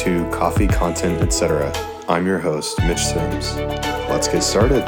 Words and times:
To 0.00 0.26
Coffee 0.30 0.66
Content 0.66 1.20
Etc. 1.20 1.70
I'm 2.08 2.26
your 2.26 2.38
host, 2.38 2.78
Mitch 2.84 3.04
Sims. 3.04 3.54
Let's 4.08 4.28
get 4.28 4.42
started. 4.42 4.82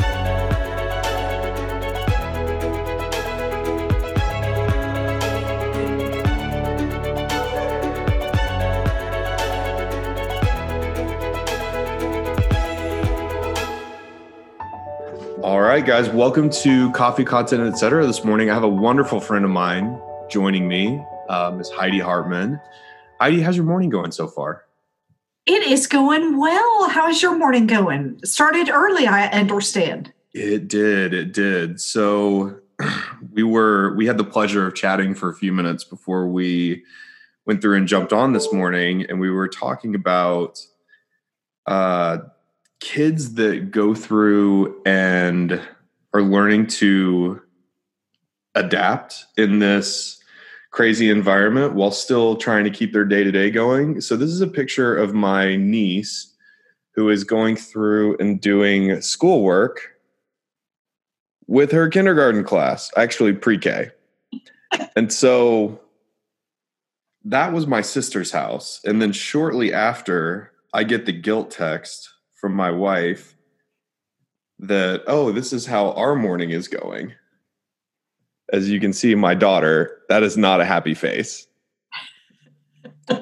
All 15.42 15.60
right, 15.60 15.84
guys, 15.84 16.08
welcome 16.08 16.48
to 16.48 16.90
Coffee 16.92 17.24
Content 17.24 17.70
Etc. 17.70 18.06
This 18.06 18.24
morning, 18.24 18.48
I 18.48 18.54
have 18.54 18.64
a 18.64 18.68
wonderful 18.68 19.20
friend 19.20 19.44
of 19.44 19.50
mine 19.50 20.00
joining 20.30 20.66
me, 20.66 21.04
uh, 21.28 21.50
Ms. 21.50 21.68
Heidi 21.68 21.98
Hartman. 21.98 22.58
Heidi, 23.20 23.42
how's 23.42 23.56
your 23.56 23.66
morning 23.66 23.90
going 23.90 24.10
so 24.10 24.26
far? 24.26 24.64
It 25.72 25.78
is 25.78 25.86
going 25.86 26.36
well. 26.36 26.90
How 26.90 27.08
is 27.08 27.22
your 27.22 27.34
morning 27.34 27.66
going? 27.66 28.20
Started 28.26 28.68
early, 28.68 29.06
I 29.06 29.28
understand. 29.28 30.12
It 30.34 30.68
did. 30.68 31.14
It 31.14 31.32
did. 31.32 31.80
So 31.80 32.58
we 33.32 33.42
were 33.42 33.94
we 33.96 34.04
had 34.04 34.18
the 34.18 34.24
pleasure 34.24 34.66
of 34.66 34.74
chatting 34.74 35.14
for 35.14 35.30
a 35.30 35.34
few 35.34 35.50
minutes 35.50 35.82
before 35.82 36.28
we 36.28 36.84
went 37.46 37.62
through 37.62 37.78
and 37.78 37.88
jumped 37.88 38.12
on 38.12 38.34
this 38.34 38.52
morning, 38.52 39.06
and 39.08 39.18
we 39.18 39.30
were 39.30 39.48
talking 39.48 39.94
about 39.94 40.58
uh, 41.66 42.18
kids 42.80 43.32
that 43.36 43.70
go 43.70 43.94
through 43.94 44.78
and 44.84 45.58
are 46.12 46.20
learning 46.20 46.66
to 46.66 47.40
adapt 48.54 49.24
in 49.38 49.58
this 49.58 50.21
crazy 50.72 51.10
environment 51.10 51.74
while 51.74 51.92
still 51.92 52.36
trying 52.36 52.64
to 52.64 52.70
keep 52.70 52.92
their 52.92 53.04
day 53.04 53.22
to 53.22 53.30
day 53.30 53.50
going. 53.50 54.00
So, 54.00 54.16
this 54.16 54.30
is 54.30 54.40
a 54.40 54.48
picture 54.48 54.96
of 54.96 55.14
my 55.14 55.56
niece 55.56 56.34
who 56.94 57.08
is 57.08 57.24
going 57.24 57.56
through 57.56 58.16
and 58.18 58.40
doing 58.40 59.00
schoolwork 59.00 59.92
with 61.46 61.70
her 61.72 61.88
kindergarten 61.88 62.44
class, 62.44 62.90
actually 62.96 63.32
pre 63.32 63.58
K. 63.58 63.90
And 64.96 65.12
so 65.12 65.78
that 67.26 67.52
was 67.52 67.66
my 67.66 67.82
sister's 67.82 68.32
house. 68.32 68.80
And 68.84 69.02
then 69.02 69.12
shortly 69.12 69.72
after, 69.72 70.50
I 70.72 70.84
get 70.84 71.04
the 71.04 71.12
guilt 71.12 71.50
text 71.50 72.08
from 72.34 72.54
my 72.54 72.70
wife 72.70 73.36
that, 74.58 75.02
oh, 75.06 75.30
this 75.30 75.52
is 75.52 75.66
how 75.66 75.92
our 75.92 76.14
morning 76.14 76.50
is 76.50 76.68
going 76.68 77.12
as 78.52 78.70
you 78.70 78.78
can 78.78 78.92
see, 78.92 79.14
my 79.14 79.34
daughter, 79.34 79.98
that 80.08 80.22
is 80.22 80.36
not 80.36 80.60
a 80.60 80.64
happy 80.64 80.94
face. 80.94 81.46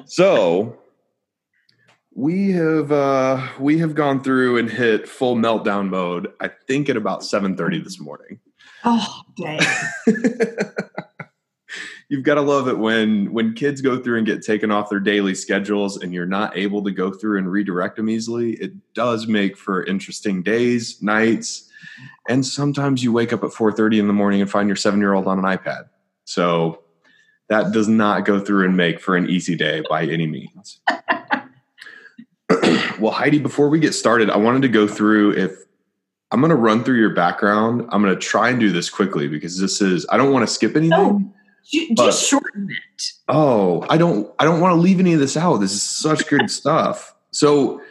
so 0.05 0.77
we 2.13 2.51
have 2.51 2.91
uh, 2.91 3.47
we 3.59 3.79
have 3.79 3.95
gone 3.95 4.21
through 4.21 4.57
and 4.57 4.69
hit 4.69 5.07
full 5.07 5.35
meltdown 5.35 5.89
mode. 5.89 6.31
I 6.41 6.49
think 6.67 6.89
at 6.89 6.97
about 6.97 7.23
seven 7.23 7.55
thirty 7.55 7.79
this 7.81 7.99
morning. 7.99 8.39
Oh, 8.83 9.21
dang! 9.37 9.61
You've 12.09 12.23
got 12.23 12.35
to 12.35 12.41
love 12.41 12.67
it 12.67 12.77
when 12.77 13.31
when 13.31 13.53
kids 13.53 13.79
go 13.79 13.97
through 13.97 14.17
and 14.17 14.27
get 14.27 14.43
taken 14.43 14.69
off 14.69 14.89
their 14.89 14.99
daily 14.99 15.33
schedules, 15.33 15.95
and 15.95 16.13
you're 16.13 16.25
not 16.25 16.57
able 16.57 16.83
to 16.83 16.91
go 16.91 17.11
through 17.11 17.37
and 17.37 17.49
redirect 17.49 17.95
them 17.95 18.09
easily. 18.09 18.55
It 18.55 18.73
does 18.93 19.27
make 19.27 19.55
for 19.55 19.85
interesting 19.85 20.43
days, 20.43 21.01
nights 21.01 21.70
and 22.27 22.45
sometimes 22.45 23.03
you 23.03 23.11
wake 23.11 23.33
up 23.33 23.43
at 23.43 23.51
4:30 23.51 23.99
in 23.99 24.07
the 24.07 24.13
morning 24.13 24.41
and 24.41 24.49
find 24.49 24.67
your 24.67 24.75
7-year-old 24.75 25.27
on 25.27 25.39
an 25.39 25.45
iPad. 25.45 25.85
So 26.25 26.81
that 27.49 27.71
does 27.71 27.87
not 27.87 28.25
go 28.25 28.39
through 28.39 28.65
and 28.65 28.77
make 28.77 28.99
for 28.99 29.15
an 29.15 29.29
easy 29.29 29.55
day 29.55 29.83
by 29.89 30.05
any 30.05 30.27
means. 30.27 30.79
well, 32.99 33.11
Heidi, 33.11 33.39
before 33.39 33.69
we 33.69 33.79
get 33.79 33.93
started, 33.93 34.29
I 34.29 34.37
wanted 34.37 34.61
to 34.61 34.69
go 34.69 34.87
through 34.87 35.33
if 35.33 35.51
I'm 36.31 36.39
going 36.39 36.49
to 36.51 36.55
run 36.55 36.83
through 36.83 36.97
your 36.97 37.13
background. 37.13 37.87
I'm 37.89 38.01
going 38.01 38.13
to 38.13 38.19
try 38.19 38.49
and 38.49 38.59
do 38.59 38.71
this 38.71 38.89
quickly 38.89 39.27
because 39.27 39.59
this 39.59 39.81
is 39.81 40.05
I 40.09 40.17
don't 40.17 40.31
want 40.31 40.47
to 40.47 40.53
skip 40.53 40.75
anything. 40.75 40.93
Oh, 40.93 41.33
just 41.97 42.27
shorten 42.27 42.69
it. 42.69 43.11
Oh, 43.27 43.85
I 43.89 43.97
don't 43.97 44.31
I 44.39 44.45
don't 44.45 44.61
want 44.61 44.71
to 44.71 44.79
leave 44.79 44.99
any 44.99 45.13
of 45.13 45.19
this 45.19 45.35
out. 45.35 45.57
This 45.57 45.73
is 45.73 45.83
such 45.83 46.27
good 46.27 46.49
stuff. 46.49 47.13
So 47.31 47.81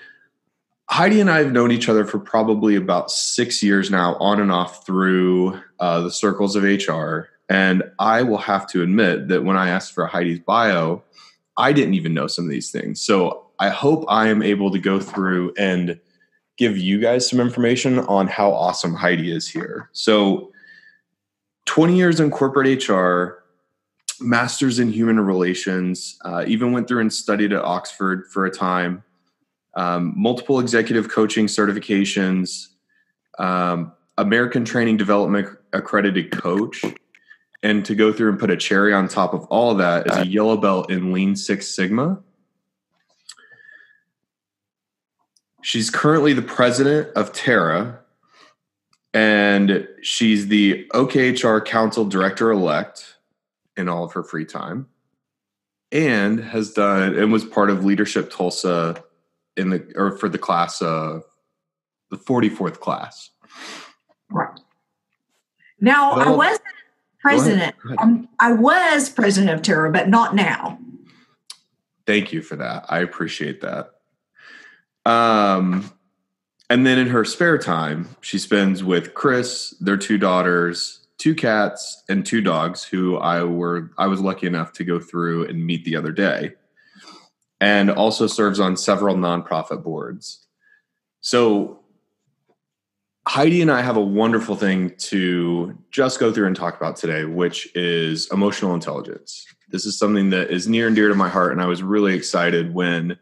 Heidi 0.90 1.20
and 1.20 1.30
I 1.30 1.38
have 1.38 1.52
known 1.52 1.70
each 1.70 1.88
other 1.88 2.04
for 2.04 2.18
probably 2.18 2.74
about 2.74 3.12
six 3.12 3.62
years 3.62 3.92
now, 3.92 4.16
on 4.16 4.40
and 4.40 4.50
off 4.50 4.84
through 4.84 5.60
uh, 5.78 6.00
the 6.00 6.10
circles 6.10 6.56
of 6.56 6.64
HR. 6.64 7.28
And 7.48 7.84
I 8.00 8.22
will 8.22 8.38
have 8.38 8.66
to 8.70 8.82
admit 8.82 9.28
that 9.28 9.44
when 9.44 9.56
I 9.56 9.68
asked 9.68 9.92
for 9.92 10.06
Heidi's 10.06 10.40
bio, 10.40 11.04
I 11.56 11.72
didn't 11.72 11.94
even 11.94 12.12
know 12.12 12.26
some 12.26 12.44
of 12.44 12.50
these 12.50 12.72
things. 12.72 13.00
So 13.00 13.46
I 13.60 13.68
hope 13.68 14.04
I 14.08 14.26
am 14.28 14.42
able 14.42 14.72
to 14.72 14.80
go 14.80 14.98
through 14.98 15.54
and 15.56 16.00
give 16.56 16.76
you 16.76 17.00
guys 17.00 17.28
some 17.28 17.38
information 17.38 18.00
on 18.00 18.26
how 18.26 18.50
awesome 18.50 18.94
Heidi 18.94 19.30
is 19.30 19.46
here. 19.46 19.90
So 19.92 20.50
20 21.66 21.96
years 21.96 22.18
in 22.18 22.32
corporate 22.32 22.88
HR, 22.88 23.44
master's 24.20 24.80
in 24.80 24.90
human 24.90 25.20
relations, 25.20 26.18
uh, 26.24 26.44
even 26.48 26.72
went 26.72 26.88
through 26.88 27.02
and 27.02 27.12
studied 27.12 27.52
at 27.52 27.62
Oxford 27.62 28.26
for 28.26 28.44
a 28.44 28.50
time 28.50 29.04
um, 29.74 30.12
multiple 30.16 30.60
executive 30.60 31.08
coaching 31.08 31.46
certifications, 31.46 32.68
um, 33.38 33.92
American 34.18 34.64
Training 34.64 34.96
Development 34.96 35.48
accredited 35.72 36.30
coach. 36.30 36.84
And 37.62 37.84
to 37.84 37.94
go 37.94 38.10
through 38.12 38.30
and 38.30 38.38
put 38.38 38.50
a 38.50 38.56
cherry 38.56 38.94
on 38.94 39.06
top 39.06 39.34
of 39.34 39.44
all 39.46 39.70
of 39.70 39.78
that 39.78 40.10
is 40.10 40.16
a 40.16 40.26
yellow 40.26 40.56
belt 40.56 40.90
in 40.90 41.12
Lean 41.12 41.36
Six 41.36 41.68
Sigma. 41.68 42.18
She's 45.62 45.90
currently 45.90 46.32
the 46.32 46.40
president 46.40 47.08
of 47.14 47.32
TAHRA, 47.34 47.98
and 49.12 49.86
she's 50.00 50.48
the 50.48 50.86
OKHR 50.94 51.62
Council 51.66 52.06
Director 52.06 52.50
elect 52.50 53.18
in 53.76 53.90
all 53.90 54.04
of 54.04 54.12
her 54.14 54.22
free 54.22 54.46
time, 54.46 54.88
and 55.92 56.40
has 56.40 56.72
done 56.72 57.14
and 57.14 57.30
was 57.30 57.44
part 57.44 57.68
of 57.68 57.84
Leadership 57.84 58.30
Tulsa 58.30 59.04
in 59.56 59.70
the 59.70 59.92
or 59.94 60.12
for 60.12 60.28
the 60.28 60.38
class 60.38 60.80
of 60.80 61.24
the 62.10 62.16
44th 62.16 62.80
class. 62.80 63.30
Right. 64.30 64.58
Now 65.80 66.16
well, 66.16 66.28
I 66.28 66.36
was 66.36 66.58
president. 67.20 67.74
Go 67.82 67.90
ahead. 67.90 67.98
Go 67.98 68.04
ahead. 68.04 68.18
Um, 68.18 68.28
I 68.38 68.52
was 68.52 69.08
president 69.08 69.52
of 69.52 69.62
TAHRA, 69.62 69.92
but 69.92 70.08
not 70.08 70.34
now. 70.34 70.78
Thank 72.06 72.32
you 72.32 72.42
for 72.42 72.56
that. 72.56 72.86
I 72.88 73.00
appreciate 73.00 73.60
that. 73.60 73.90
Um, 75.06 75.90
and 76.68 76.86
then 76.86 76.98
in 76.98 77.08
her 77.08 77.24
spare 77.24 77.58
time, 77.58 78.08
she 78.20 78.38
spends 78.38 78.84
with 78.84 79.14
Chris, 79.14 79.70
their 79.80 79.96
two 79.96 80.18
daughters, 80.18 81.06
two 81.18 81.34
cats, 81.34 82.02
and 82.08 82.24
two 82.24 82.40
dogs 82.40 82.84
who 82.84 83.16
I 83.16 83.42
were 83.44 83.90
I 83.98 84.06
was 84.06 84.20
lucky 84.20 84.46
enough 84.46 84.72
to 84.74 84.84
go 84.84 84.98
through 84.98 85.46
and 85.46 85.64
meet 85.64 85.84
the 85.84 85.96
other 85.96 86.12
day 86.12 86.54
and 87.60 87.90
also 87.90 88.26
serves 88.26 88.58
on 88.58 88.76
several 88.76 89.14
nonprofit 89.16 89.82
boards. 89.82 90.46
So 91.20 91.80
Heidi 93.28 93.60
and 93.60 93.70
I 93.70 93.82
have 93.82 93.96
a 93.96 94.00
wonderful 94.00 94.56
thing 94.56 94.94
to 94.96 95.78
just 95.90 96.18
go 96.18 96.32
through 96.32 96.46
and 96.46 96.56
talk 96.56 96.76
about 96.76 96.96
today, 96.96 97.24
which 97.24 97.68
is 97.76 98.28
emotional 98.32 98.74
intelligence. 98.74 99.46
This 99.68 99.84
is 99.84 99.98
something 99.98 100.30
that 100.30 100.50
is 100.50 100.66
near 100.66 100.86
and 100.86 100.96
dear 100.96 101.08
to 101.08 101.14
my 101.14 101.28
heart, 101.28 101.52
and 101.52 101.60
I 101.60 101.66
was 101.66 101.82
really 101.82 102.14
excited 102.14 102.74
when 102.74 103.18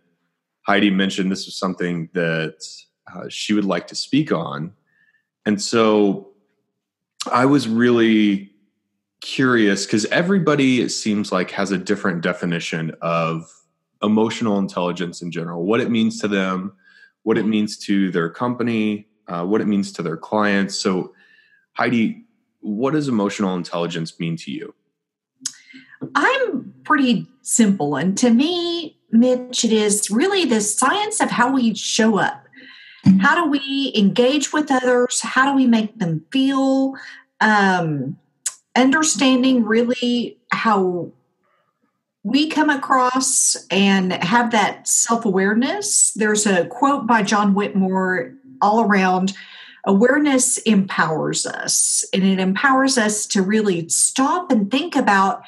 Heidi 0.63 0.91
mentioned 0.91 1.31
this 1.31 1.47
was 1.47 1.59
something 1.59 2.09
that 2.15 2.65
uh, 3.13 3.25
she 3.29 3.53
would 3.55 3.65
like 3.65 3.87
to 3.89 3.95
speak 3.95 4.33
on. 4.33 4.73
And 5.45 5.61
so 5.61 6.29
I 7.31 7.47
was 7.47 7.67
really 7.67 8.53
curious 9.21 9.85
because 9.85 10.05
everybody, 10.07 10.81
it 10.81 10.91
seems 10.91 11.33
like, 11.33 11.51
has 11.51 11.71
a 11.71 11.79
different 11.79 12.23
definition 12.23 12.95
of 13.03 13.51
emotional 14.03 14.59
intelligence 14.59 15.23
in 15.23 15.31
general, 15.31 15.65
what 15.65 15.81
it 15.81 15.91
means 15.91 16.21
to 16.21 16.29
them, 16.29 16.73
what 17.23 17.39
it 17.39 17.47
means 17.47 17.77
to 17.77 18.11
their 18.11 18.31
company, 18.31 19.09
uh, 19.27 19.45
what 19.45 19.61
it 19.61 19.67
means 19.67 19.93
to 19.93 20.03
their 20.03 20.17
clients. 20.17 20.79
So, 20.79 21.15
Heidi, 21.73 22.25
what 22.61 22.93
does 22.93 23.09
emotional 23.09 23.55
intelligence 23.55 24.19
mean 24.19 24.37
to 24.37 24.51
you? 24.51 24.75
I'm 26.15 26.73
pretty 26.85 27.27
simple. 27.43 27.97
And 27.97 28.17
to 28.19 28.31
me, 28.31 28.99
Mitch, 29.11 29.65
it 29.65 29.73
is 29.73 30.11
really 30.11 30.45
the 30.45 30.61
science 30.61 31.21
of 31.21 31.31
how 31.31 31.53
we 31.53 31.75
show 31.75 32.19
up. 32.19 32.45
How 33.21 33.43
do 33.43 33.51
we 33.51 33.93
engage 33.97 34.53
with 34.53 34.71
others? 34.71 35.21
How 35.23 35.51
do 35.51 35.57
we 35.57 35.67
make 35.67 35.99
them 35.99 36.25
feel? 36.31 36.95
Um, 37.41 38.19
understanding 38.77 39.65
really 39.65 40.39
how 40.51 41.13
we 42.29 42.49
come 42.49 42.69
across 42.69 43.57
and 43.71 44.13
have 44.13 44.51
that 44.51 44.87
self 44.87 45.25
awareness. 45.25 46.13
There's 46.13 46.47
a 46.47 46.67
quote 46.67 47.07
by 47.07 47.23
John 47.23 47.55
Whitmore 47.55 48.35
all 48.61 48.83
around 48.83 49.33
awareness 49.87 50.59
empowers 50.59 51.47
us, 51.47 52.05
and 52.13 52.23
it 52.23 52.39
empowers 52.39 52.99
us 52.99 53.27
to 53.29 53.41
really 53.41 53.89
stop 53.89 54.53
and 54.53 54.71
think 54.71 54.95
about 54.95 55.43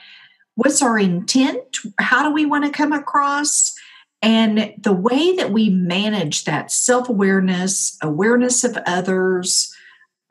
what's 0.55 0.81
our 0.81 0.99
intent, 0.99 1.61
how 1.99 2.27
do 2.27 2.33
we 2.33 2.47
want 2.47 2.65
to 2.65 2.71
come 2.71 2.93
across, 2.93 3.75
And 4.23 4.75
the 4.79 4.93
way 4.93 5.35
that 5.37 5.51
we 5.51 5.71
manage 5.71 6.45
that 6.45 6.71
self 6.71 7.09
awareness, 7.09 7.99
awareness 8.03 8.65
of 8.65 8.79
others, 8.87 9.75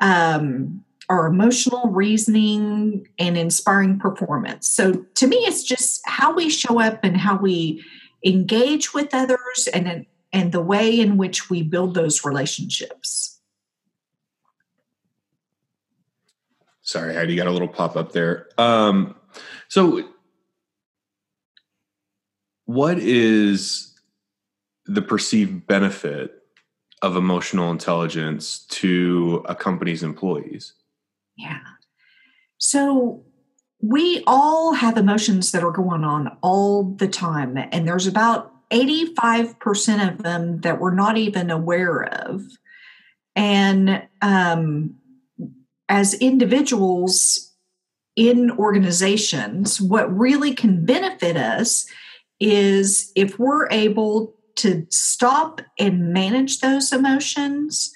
um, 0.01 0.83
our 1.09 1.25
emotional 1.25 1.89
reasoning, 1.89 3.07
and 3.17 3.37
inspiring 3.37 3.97
performance. 3.97 4.69
So 4.69 5.05
to 5.15 5.27
me, 5.27 5.37
it's 5.37 5.63
just 5.63 6.01
how 6.05 6.33
we 6.33 6.49
show 6.49 6.79
up 6.79 6.99
and 7.03 7.17
how 7.17 7.37
we 7.37 7.83
engage 8.23 8.93
with 8.93 9.13
others 9.13 9.67
and, 9.73 10.05
and 10.31 10.51
the 10.51 10.61
way 10.61 10.99
in 10.99 11.17
which 11.17 11.49
we 11.49 11.63
build 11.63 11.95
those 11.95 12.23
relationships. 12.23 13.39
Sorry, 16.81 17.13
Heidi, 17.15 17.33
you 17.33 17.37
got 17.37 17.47
a 17.47 17.51
little 17.51 17.67
pop 17.67 17.95
up 17.95 18.11
there. 18.11 18.47
Um, 18.57 19.15
so, 19.67 20.03
what 22.65 22.99
is 22.99 23.95
the 24.85 25.01
perceived 25.01 25.65
benefit 25.67 26.33
of 27.01 27.15
emotional 27.15 27.71
intelligence 27.71 28.65
to 28.69 29.43
a 29.47 29.55
company's 29.55 30.03
employees? 30.03 30.73
Yeah. 31.39 31.61
So, 32.57 33.23
we 33.81 34.23
all 34.27 34.73
have 34.73 34.97
emotions 34.97 35.51
that 35.53 35.63
are 35.63 35.71
going 35.71 36.03
on 36.03 36.37
all 36.41 36.83
the 36.83 37.07
time, 37.07 37.57
and 37.57 37.87
there's 37.87 38.07
about 38.07 38.51
85% 38.71 40.11
of 40.11 40.23
them 40.23 40.59
that 40.61 40.81
we're 40.81 40.93
not 40.93 41.17
even 41.17 41.49
aware 41.49 42.03
of. 42.03 42.43
And 43.37 44.03
um, 44.21 44.95
as 45.87 46.13
individuals 46.15 47.53
in 48.17 48.51
organizations, 48.51 49.79
what 49.79 50.13
really 50.15 50.53
can 50.53 50.85
benefit 50.85 51.37
us 51.37 51.85
is 52.41 53.11
if 53.15 53.39
we're 53.39 53.69
able 53.69 54.35
to 54.59 54.85
stop 54.89 55.61
and 55.79 56.11
manage 56.11 56.59
those 56.59 56.91
emotions. 56.91 57.93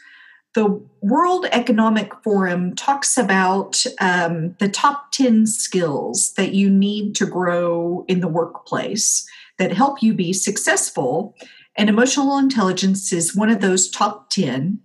The 0.53 0.79
World 1.01 1.47
Economic 1.51 2.13
Forum 2.23 2.75
talks 2.75 3.17
about 3.17 3.83
um, 3.99 4.55
the 4.59 4.69
top 4.69 5.11
10 5.11 5.47
skills 5.47 6.33
that 6.33 6.53
you 6.53 6.69
need 6.69 7.15
to 7.15 7.25
grow 7.25 8.05
in 8.07 8.19
the 8.19 8.27
workplace 8.27 9.27
that 9.57 9.73
help 9.73 10.03
you 10.03 10.13
be 10.13 10.31
successful. 10.31 11.35
And 11.75 11.89
emotional 11.89 12.37
intelligence 12.37 13.11
is 13.11 13.35
one 13.35 13.49
of 13.49 13.61
those 13.61 13.89
top 13.89 14.29
10. 14.29 14.79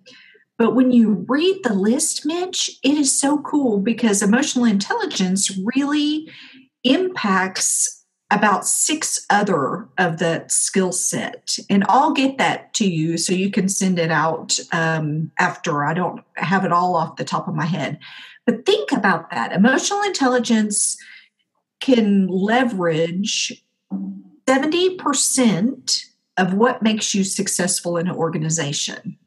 But 0.57 0.75
when 0.75 0.91
you 0.91 1.25
read 1.29 1.61
the 1.63 1.75
list, 1.75 2.25
Mitch, 2.25 2.71
it 2.83 2.97
is 2.97 3.19
so 3.19 3.39
cool 3.43 3.79
because 3.79 4.23
emotional 4.23 4.65
intelligence 4.65 5.57
really 5.59 6.31
impacts 6.83 7.98
about 8.31 8.67
six 8.67 9.25
other 9.31 9.89
of 9.97 10.19
the 10.19 10.45
skill 10.49 10.93
set. 10.93 11.57
And 11.71 11.85
i'll 11.89 12.13
get 12.13 12.39
that 12.39 12.75
to 12.75 12.89
you 12.89 13.17
so 13.17 13.33
you 13.33 13.51
can 13.51 13.69
send 13.69 13.99
it 13.99 14.11
out 14.11 14.59
um, 14.73 15.31
after 15.39 15.85
i 15.85 15.95
don't 15.95 16.23
have 16.37 16.65
it 16.65 16.73
all 16.73 16.95
off 16.95 17.17
the 17.17 17.25
top 17.25 17.49
of 17.49 17.55
my 17.55 17.67
head. 17.67 17.99
But 18.47 18.65
think 18.65 18.93
about 18.93 19.31
that. 19.31 19.53
Emotional 19.53 20.03
intelligence 20.03 20.97
can 21.81 22.29
leverage 22.29 23.63
70% 24.49 26.05
of 26.39 26.55
what 26.55 26.83
makes 26.83 27.15
you 27.15 27.25
successful 27.25 27.99
in 27.99 28.09
an 28.09 28.15
organization. 28.15 29.19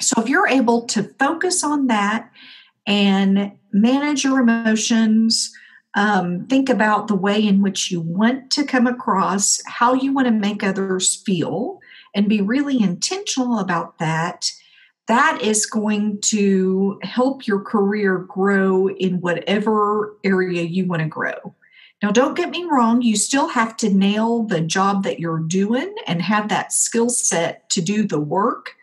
So 0.00 0.20
if 0.20 0.28
you're 0.28 0.48
able 0.48 0.86
to 0.86 1.04
focus 1.20 1.62
on 1.62 1.86
that 1.86 2.32
and 2.84 3.52
manage 3.72 4.24
your 4.24 4.40
emotions, 4.40 5.52
um, 5.94 6.46
think 6.46 6.68
about 6.68 7.08
the 7.08 7.14
way 7.14 7.46
in 7.46 7.62
which 7.62 7.90
you 7.90 8.00
want 8.00 8.50
to 8.52 8.64
come 8.64 8.86
across, 8.86 9.60
how 9.66 9.94
you 9.94 10.12
want 10.12 10.26
to 10.26 10.32
make 10.32 10.62
others 10.62 11.16
feel, 11.16 11.80
and 12.14 12.28
be 12.28 12.40
really 12.40 12.80
intentional 12.80 13.58
about 13.58 13.98
that. 13.98 14.50
That 15.08 15.40
is 15.42 15.66
going 15.66 16.20
to 16.22 16.98
help 17.02 17.46
your 17.46 17.60
career 17.60 18.18
grow 18.18 18.88
in 18.88 19.20
whatever 19.20 20.16
area 20.24 20.62
you 20.62 20.86
want 20.86 21.02
to 21.02 21.08
grow. 21.08 21.54
Now, 22.02 22.10
don't 22.10 22.36
get 22.36 22.50
me 22.50 22.66
wrong, 22.70 23.02
you 23.02 23.16
still 23.16 23.48
have 23.48 23.76
to 23.78 23.92
nail 23.92 24.42
the 24.42 24.60
job 24.60 25.04
that 25.04 25.20
you're 25.20 25.38
doing 25.38 25.94
and 26.06 26.22
have 26.22 26.48
that 26.48 26.72
skill 26.72 27.10
set 27.10 27.68
to 27.70 27.80
do 27.80 28.06
the 28.06 28.20
work 28.20 28.76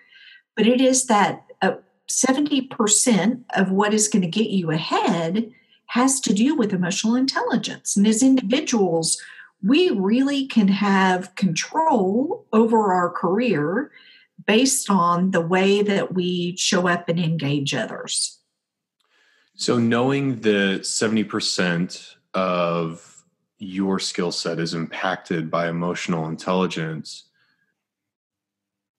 but 0.60 0.68
it 0.68 0.82
is 0.82 1.06
that 1.06 1.46
uh, 1.62 1.76
70% 2.10 3.44
of 3.56 3.72
what 3.72 3.94
is 3.94 4.10
going 4.10 4.24
to 4.24 4.28
get 4.28 4.50
you 4.50 4.72
ahead 4.72 5.50
has 5.90 6.20
to 6.22 6.34
do 6.34 6.56
with 6.56 6.72
emotional 6.72 7.16
intelligence. 7.16 7.98
And 7.98 8.06
as 8.06 8.22
individuals, 8.22 9.20
we 9.64 9.90
really 9.90 10.46
can 10.46 10.68
have 10.68 11.34
control 11.36 12.46
over 12.54 12.94
our 12.94 13.10
career 13.10 13.92
based 14.46 14.90
on 14.90 15.32
the 15.32 15.42
way 15.42 15.82
that 15.82 16.14
we 16.14 16.56
show 16.58 16.88
up 16.88 17.10
and 17.10 17.20
engage 17.20 17.74
others. 17.74 18.40
So, 19.56 19.78
knowing 19.78 20.40
that 20.42 20.82
70% 20.84 22.16
of 22.34 23.26
your 23.58 24.00
skill 24.00 24.32
set 24.32 24.60
is 24.60 24.74
impacted 24.76 25.50
by 25.50 25.68
emotional 25.68 26.28
intelligence, 26.28 27.26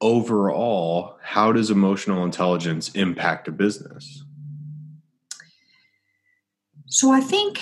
overall, 0.01 1.19
how 1.23 1.53
does 1.53 1.71
emotional 1.71 2.25
intelligence 2.25 2.91
impact 2.91 3.49
a 3.49 3.53
business? 3.53 4.25
So 6.91 7.13
I 7.13 7.21
think, 7.21 7.61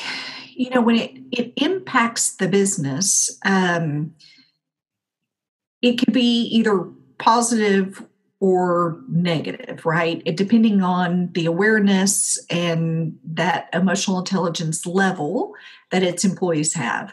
you 0.54 0.70
know, 0.70 0.80
when 0.80 0.96
it, 0.96 1.12
it 1.30 1.52
impacts 1.56 2.36
the 2.36 2.48
business, 2.48 3.38
um, 3.44 4.14
it 5.82 5.98
could 5.98 6.14
be 6.14 6.44
either 6.44 6.88
positive 7.18 8.02
or 8.40 9.00
negative, 9.06 9.84
right? 9.84 10.22
It 10.24 10.36
depending 10.38 10.82
on 10.82 11.30
the 11.32 11.44
awareness 11.44 12.42
and 12.48 13.18
that 13.24 13.68
emotional 13.74 14.18
intelligence 14.18 14.86
level 14.86 15.52
that 15.90 16.02
its 16.02 16.24
employees 16.24 16.72
have. 16.72 17.12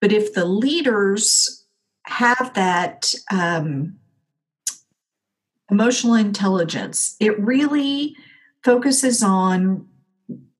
But 0.00 0.12
if 0.12 0.34
the 0.34 0.46
leaders 0.46 1.64
have 2.06 2.52
that 2.54 3.14
um, 3.30 3.96
emotional 5.70 6.14
intelligence, 6.14 7.14
it 7.20 7.38
really 7.38 8.16
focuses 8.64 9.22
on 9.22 9.86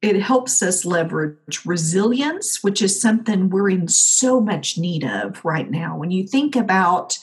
it 0.06 0.22
helps 0.22 0.62
us 0.62 0.84
leverage 0.84 1.64
resilience, 1.64 2.62
which 2.62 2.80
is 2.80 3.00
something 3.00 3.50
we're 3.50 3.70
in 3.70 3.88
so 3.88 4.40
much 4.40 4.78
need 4.78 5.04
of 5.04 5.44
right 5.44 5.70
now. 5.70 5.96
When 5.96 6.10
you 6.10 6.26
think 6.26 6.54
about 6.56 7.18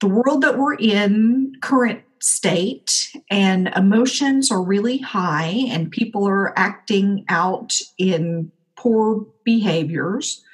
the 0.00 0.08
world 0.08 0.42
that 0.42 0.58
we're 0.58 0.74
in, 0.74 1.54
current 1.60 2.02
state, 2.20 3.10
and 3.30 3.68
emotions 3.76 4.50
are 4.50 4.62
really 4.62 4.98
high, 4.98 5.66
and 5.68 5.90
people 5.90 6.28
are 6.28 6.56
acting 6.58 7.24
out 7.28 7.78
in 7.96 8.52
poor 8.76 9.26
behaviors, 9.44 10.44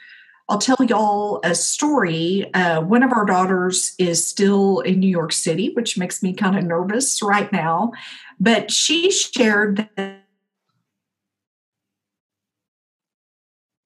I'll 0.48 0.58
tell 0.58 0.84
y'all 0.86 1.40
a 1.42 1.54
story. 1.54 2.52
Uh, 2.52 2.82
one 2.82 3.02
of 3.02 3.12
our 3.12 3.24
daughters 3.24 3.94
is 3.98 4.26
still 4.26 4.80
in 4.80 5.00
New 5.00 5.08
York 5.08 5.32
City, 5.32 5.72
which 5.74 5.96
makes 5.96 6.22
me 6.22 6.34
kind 6.34 6.56
of 6.56 6.64
nervous 6.64 7.22
right 7.22 7.50
now. 7.50 7.92
But 8.38 8.70
she 8.70 9.10
shared 9.10 9.88
that. 9.96 10.20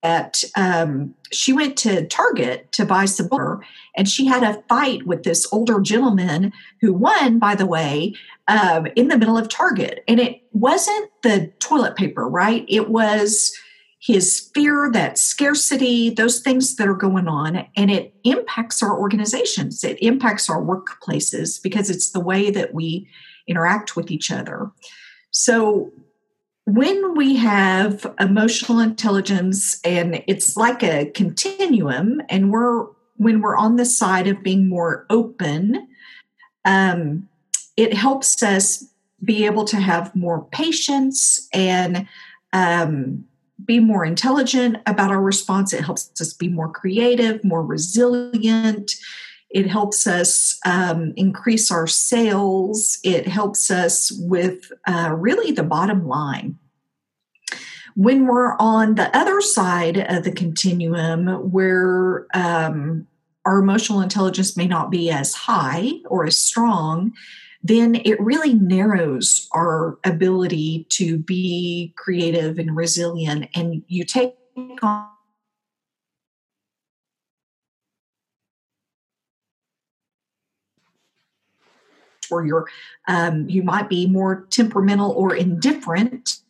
That 0.03 0.45
um, 0.57 1.15
she 1.33 1.53
went 1.53 1.77
to 1.79 2.07
Target 2.07 2.71
to 2.73 2.87
buy 2.87 3.05
some 3.05 3.29
water, 3.31 3.65
and 3.97 4.09
she 4.09 4.27
had 4.27 4.43
a 4.43 4.63
fight 4.69 5.07
with 5.07 5.25
this 5.25 5.51
older 5.53 5.81
gentleman 5.81 6.53
who 6.81 6.93
won, 6.93 7.39
by 7.39 7.55
the 7.55 7.67
way, 7.67 8.15
um, 8.47 8.87
in 8.97 9.09
the 9.09 9.19
middle 9.19 9.37
of 9.37 9.49
Target. 9.49 10.05
And 10.07 10.21
it 10.21 10.41
wasn't 10.53 11.11
the 11.23 11.53
toilet 11.59 11.97
paper, 11.97 12.29
right? 12.29 12.65
It 12.69 12.89
was 12.89 13.57
his 14.01 14.51
fear, 14.55 14.91
that 14.93 15.19
scarcity, 15.19 16.11
those 16.11 16.41
things 16.41 16.77
that 16.77 16.89
are 16.89 16.95
going 16.95 17.27
on, 17.27 17.67
and 17.77 17.91
it 17.91 18.15
impacts 18.25 18.83
our 18.83 18.97
organizations. 18.97 19.83
It 19.83 20.01
impacts 20.01 20.49
our 20.49 20.63
workplaces 20.63 21.61
because 21.61 21.91
it's 21.91 22.13
the 22.13 22.21
way 22.21 22.51
that 22.51 22.73
we 22.73 23.09
interact 23.49 23.97
with 23.97 24.11
each 24.11 24.31
other. 24.31 24.71
So, 25.31 25.91
when 26.69 27.15
we 27.15 27.35
have 27.37 28.07
emotional 28.21 28.79
intelligence 28.79 29.81
and 29.85 30.23
it's 30.27 30.55
like 30.55 30.83
a 30.83 31.11
continuum, 31.13 32.21
and 32.29 32.53
we're 32.53 32.85
when 33.17 33.41
we're 33.41 33.57
on 33.57 33.77
the 33.77 33.87
side 33.87 34.27
of 34.27 34.43
being 34.43 34.69
more 34.69 35.07
open, 35.09 35.89
um, 36.67 37.27
it 37.79 37.95
helps 37.95 38.43
us 38.43 38.85
be 39.25 39.47
able 39.47 39.65
to 39.65 39.79
have 39.79 40.15
more 40.15 40.45
patience 40.53 41.49
and 41.55 42.07
um, 42.53 43.25
be 43.65 43.81
more 43.81 44.05
intelligent 44.05 44.77
about 44.85 45.11
our 45.11 45.23
response. 45.23 45.73
It 45.73 45.85
helps 45.85 46.21
us 46.21 46.35
be 46.35 46.49
more 46.49 46.69
creative, 46.71 47.43
more 47.43 47.65
resilient. 47.65 48.93
It 49.51 49.67
helps 49.67 50.07
us 50.07 50.59
um, 50.67 51.13
increase 51.17 51.71
our 51.71 51.87
sales. 51.87 52.99
It 53.03 53.27
helps 53.27 53.71
us 53.71 54.13
with 54.13 54.71
uh, 54.87 55.15
really 55.17 55.53
the 55.53 55.63
bottom 55.63 56.07
line. 56.07 56.59
When 57.95 58.27
we're 58.27 58.57
on 58.59 58.95
the 58.95 59.17
other 59.17 59.41
side 59.41 59.99
of 59.99 60.23
the 60.25 60.31
continuum, 60.33 61.51
where 61.51 62.27
um, 62.35 63.07
our 63.45 63.59
emotional 63.59 64.03
intelligence 64.03 64.57
may 64.57 64.69
not 64.69 64.91
be 64.91 65.11
as 65.11 65.35
high 65.35 65.93
or 66.05 66.27
as 66.27 66.39
strong, 66.39 67.13
then 67.63 67.97
it 68.05 68.21
really 68.21 68.55
narrows 68.55 69.49
our 69.53 69.99
ability 70.05 70.87
to 70.91 71.19
be 71.19 71.93
creative 71.97 72.59
and 72.59 72.77
resilient. 72.77 73.49
And 73.55 73.83
you 73.89 74.05
take 74.05 74.35
on 74.83 75.09
or 82.31 82.45
you're 82.45 82.67
um, 83.07 83.49
you 83.49 83.63
might 83.63 83.89
be 83.89 84.07
more 84.07 84.47
temperamental 84.51 85.11
or 85.13 85.35
indifferent 85.35 86.41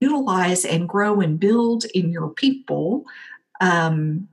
utilize 0.00 0.64
and 0.64 0.88
grow 0.88 1.20
and 1.20 1.38
build 1.38 1.84
in 1.94 2.10
your 2.10 2.30
people 2.30 3.04
um, 3.60 4.28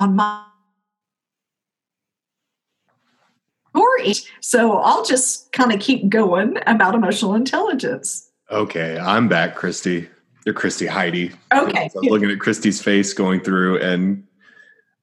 on 0.00 0.16
my 0.16 0.44
So 4.48 4.78
I'll 4.78 5.04
just 5.04 5.52
kind 5.52 5.72
of 5.72 5.80
keep 5.80 6.08
going 6.08 6.58
about 6.66 6.94
emotional 6.94 7.34
intelligence. 7.34 8.30
Okay, 8.50 8.98
I'm 8.98 9.28
back, 9.28 9.54
Christy. 9.56 10.08
You're 10.46 10.54
Christy 10.54 10.86
Heidi. 10.86 11.32
Okay. 11.52 11.90
So 11.92 12.00
looking 12.00 12.30
at 12.30 12.40
Christy's 12.40 12.80
face 12.80 13.12
going 13.12 13.40
through 13.40 13.78
and 13.82 14.26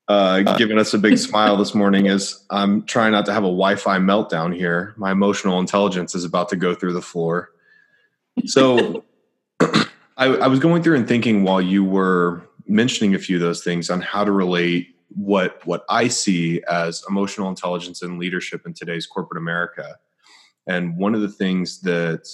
uh, 0.07 0.55
giving 0.57 0.79
us 0.79 0.95
a 0.95 0.97
big 0.97 1.19
smile 1.19 1.57
this 1.57 1.75
morning 1.75 2.07
as 2.07 2.43
I'm 2.49 2.83
trying 2.85 3.11
not 3.11 3.27
to 3.27 3.33
have 3.33 3.43
a 3.43 3.47
Wi 3.47 3.75
Fi 3.75 3.99
meltdown 3.99 4.55
here. 4.55 4.95
My 4.97 5.11
emotional 5.11 5.59
intelligence 5.59 6.15
is 6.15 6.23
about 6.23 6.49
to 6.49 6.55
go 6.55 6.73
through 6.73 6.93
the 6.93 7.01
floor. 7.03 7.51
So 8.45 9.03
I, 9.59 10.25
I 10.25 10.47
was 10.47 10.59
going 10.59 10.81
through 10.81 10.97
and 10.97 11.07
thinking 11.07 11.43
while 11.43 11.61
you 11.61 11.83
were 11.83 12.41
mentioning 12.67 13.13
a 13.13 13.19
few 13.19 13.35
of 13.35 13.41
those 13.41 13.63
things 13.63 13.91
on 13.91 14.01
how 14.01 14.23
to 14.23 14.31
relate 14.31 14.94
what 15.15 15.65
what 15.65 15.85
I 15.89 16.07
see 16.09 16.61
as 16.69 17.03
emotional 17.09 17.49
intelligence 17.49 18.01
and 18.01 18.19
leadership 18.19 18.65
in 18.65 18.73
today's 18.73 19.07
corporate 19.07 19.41
America. 19.41 19.97
And 20.67 20.97
one 20.97 21.15
of 21.15 21.21
the 21.21 21.29
things 21.29 21.81
that 21.81 22.27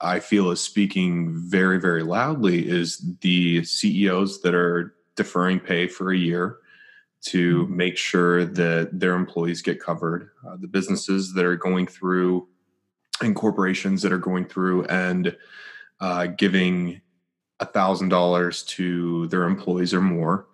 I 0.00 0.20
feel 0.20 0.50
is 0.50 0.60
speaking 0.60 1.32
very, 1.32 1.78
very 1.78 2.02
loudly 2.02 2.68
is 2.68 3.04
the 3.20 3.64
CEOs 3.64 4.42
that 4.42 4.54
are 4.54 4.94
deferring 5.16 5.60
pay 5.60 5.86
for 5.86 6.12
a 6.12 6.16
year 6.16 6.58
to 7.26 7.64
mm-hmm. 7.64 7.76
make 7.76 7.96
sure 7.96 8.44
that 8.44 8.90
their 8.98 9.14
employees 9.14 9.62
get 9.62 9.80
covered, 9.80 10.30
uh, 10.46 10.56
the 10.58 10.66
businesses 10.66 11.34
that 11.34 11.44
are 11.44 11.56
going 11.56 11.86
through, 11.86 12.48
and 13.20 13.36
corporations 13.36 14.02
that 14.02 14.12
are 14.12 14.18
going 14.18 14.44
through 14.44 14.84
and 14.86 15.36
uh, 16.00 16.26
giving 16.26 17.00
$1,000 17.60 18.66
to 18.66 19.26
their 19.28 19.44
employees 19.44 19.94
or 19.94 20.00
more 20.00 20.48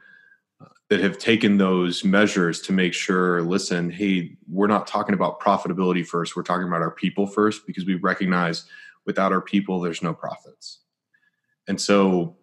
that 0.89 1.01
have 1.01 1.19
taken 1.19 1.59
those 1.59 2.03
measures 2.03 2.61
to 2.63 2.73
make 2.73 2.95
sure 2.95 3.43
listen 3.43 3.91
hey 3.91 4.37
we're 4.51 4.67
not 4.67 4.87
talking 4.87 5.15
about 5.15 5.41
profitability 5.41 6.07
first. 6.07 6.35
We're 6.35 6.43
talking 6.43 6.67
about 6.67 6.81
our 6.81 6.91
people 6.91 7.27
first 7.27 7.67
because 7.67 7.85
we 7.85 7.95
recognize 7.95 8.65
without 9.05 9.33
our 9.33 9.41
people 9.41 9.81
there's 9.81 10.03
no 10.03 10.15
profits. 10.15 10.81
And 11.67 11.81
so 11.81 12.37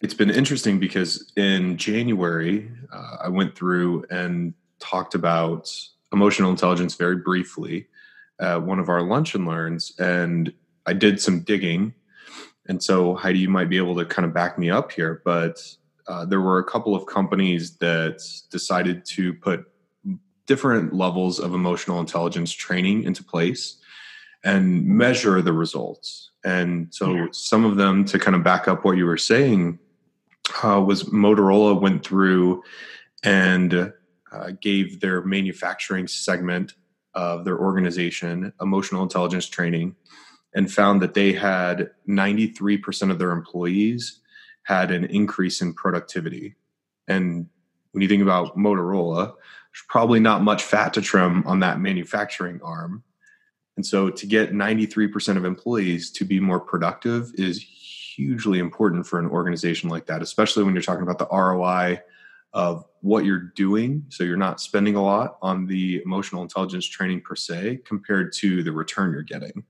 it's 0.00 0.14
been 0.14 0.30
interesting 0.30 0.78
because 0.78 1.32
in 1.36 1.76
january 1.76 2.70
uh, 2.92 3.16
i 3.24 3.28
went 3.28 3.56
through 3.56 4.04
and 4.10 4.54
talked 4.78 5.14
about 5.14 5.72
emotional 6.12 6.50
intelligence 6.50 6.94
very 6.94 7.16
briefly 7.16 7.88
at 8.40 8.62
one 8.62 8.78
of 8.78 8.88
our 8.88 9.02
lunch 9.02 9.34
and 9.34 9.46
learns 9.46 9.92
and 9.98 10.52
i 10.86 10.92
did 10.92 11.20
some 11.20 11.40
digging. 11.40 11.94
And 12.66 12.82
so 12.82 13.14
heidi 13.14 13.38
you 13.38 13.48
might 13.48 13.70
be 13.70 13.78
able 13.78 13.96
to 13.96 14.04
kind 14.04 14.26
of 14.26 14.34
back 14.34 14.58
me 14.58 14.70
up 14.70 14.92
here 14.92 15.22
but 15.24 15.58
uh, 16.08 16.24
there 16.24 16.40
were 16.40 16.58
a 16.58 16.64
couple 16.64 16.94
of 16.94 17.06
companies 17.06 17.76
that 17.76 18.20
decided 18.50 19.04
to 19.04 19.34
put 19.34 19.64
different 20.46 20.94
levels 20.94 21.38
of 21.38 21.54
emotional 21.54 22.00
intelligence 22.00 22.50
training 22.50 23.04
into 23.04 23.22
place 23.22 23.76
and 24.42 24.86
measure 24.86 25.42
the 25.42 25.52
results. 25.52 26.30
And 26.44 26.88
so, 26.90 27.14
yeah. 27.14 27.26
some 27.32 27.64
of 27.64 27.76
them, 27.76 28.04
to 28.06 28.18
kind 28.18 28.34
of 28.34 28.42
back 28.42 28.66
up 28.66 28.84
what 28.84 28.96
you 28.96 29.04
were 29.04 29.18
saying, 29.18 29.78
uh, 30.62 30.80
was 30.80 31.04
Motorola 31.04 31.78
went 31.78 32.04
through 32.04 32.62
and 33.22 33.92
uh, 34.32 34.50
gave 34.62 35.00
their 35.00 35.22
manufacturing 35.22 36.06
segment 36.06 36.74
of 37.14 37.44
their 37.44 37.58
organization 37.58 38.52
emotional 38.60 39.02
intelligence 39.02 39.46
training 39.46 39.96
and 40.54 40.72
found 40.72 41.02
that 41.02 41.14
they 41.14 41.32
had 41.32 41.90
93% 42.08 43.10
of 43.10 43.18
their 43.18 43.32
employees 43.32 44.20
had 44.68 44.90
an 44.90 45.06
increase 45.06 45.62
in 45.62 45.72
productivity. 45.72 46.54
And 47.08 47.48
when 47.92 48.02
you 48.02 48.08
think 48.08 48.22
about 48.22 48.54
Motorola, 48.54 49.28
there's 49.28 49.84
probably 49.88 50.20
not 50.20 50.42
much 50.42 50.62
fat 50.62 50.92
to 50.92 51.00
trim 51.00 51.42
on 51.46 51.60
that 51.60 51.80
manufacturing 51.80 52.60
arm. 52.62 53.02
And 53.76 53.86
so 53.86 54.10
to 54.10 54.26
get 54.26 54.52
93% 54.52 55.38
of 55.38 55.46
employees 55.46 56.10
to 56.10 56.26
be 56.26 56.38
more 56.38 56.60
productive 56.60 57.30
is 57.36 57.62
hugely 57.62 58.58
important 58.58 59.06
for 59.06 59.18
an 59.18 59.26
organization 59.26 59.88
like 59.88 60.04
that, 60.04 60.20
especially 60.20 60.64
when 60.64 60.74
you're 60.74 60.82
talking 60.82 61.02
about 61.02 61.18
the 61.18 61.28
ROI 61.34 62.02
of 62.52 62.84
what 63.00 63.24
you're 63.24 63.50
doing. 63.56 64.04
So 64.10 64.22
you're 64.22 64.36
not 64.36 64.60
spending 64.60 64.96
a 64.96 65.02
lot 65.02 65.38
on 65.40 65.66
the 65.66 66.02
emotional 66.04 66.42
intelligence 66.42 66.84
training 66.84 67.22
per 67.22 67.36
se 67.36 67.80
compared 67.86 68.34
to 68.34 68.62
the 68.62 68.72
return 68.72 69.12
you're 69.12 69.22
getting. 69.22 69.64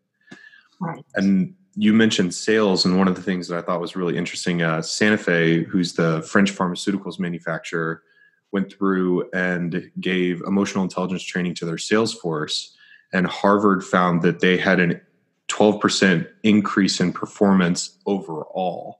Right. 0.80 1.04
And 1.14 1.54
you 1.78 1.92
mentioned 1.92 2.34
sales, 2.34 2.84
and 2.84 2.98
one 2.98 3.06
of 3.06 3.14
the 3.14 3.22
things 3.22 3.46
that 3.46 3.56
I 3.56 3.62
thought 3.62 3.80
was 3.80 3.94
really 3.94 4.16
interesting, 4.16 4.62
uh, 4.62 4.82
Fe, 4.82 5.62
who's 5.62 5.92
the 5.92 6.22
French 6.22 6.52
pharmaceuticals 6.52 7.20
manufacturer, 7.20 8.02
went 8.50 8.72
through 8.72 9.30
and 9.32 9.88
gave 10.00 10.40
emotional 10.42 10.82
intelligence 10.82 11.22
training 11.22 11.54
to 11.54 11.64
their 11.64 11.78
sales 11.78 12.12
force, 12.12 12.76
and 13.12 13.28
Harvard 13.28 13.84
found 13.84 14.22
that 14.22 14.40
they 14.40 14.56
had 14.56 14.80
an 14.80 15.00
12% 15.46 16.28
increase 16.42 16.98
in 16.98 17.12
performance 17.12 17.98
overall, 18.06 18.98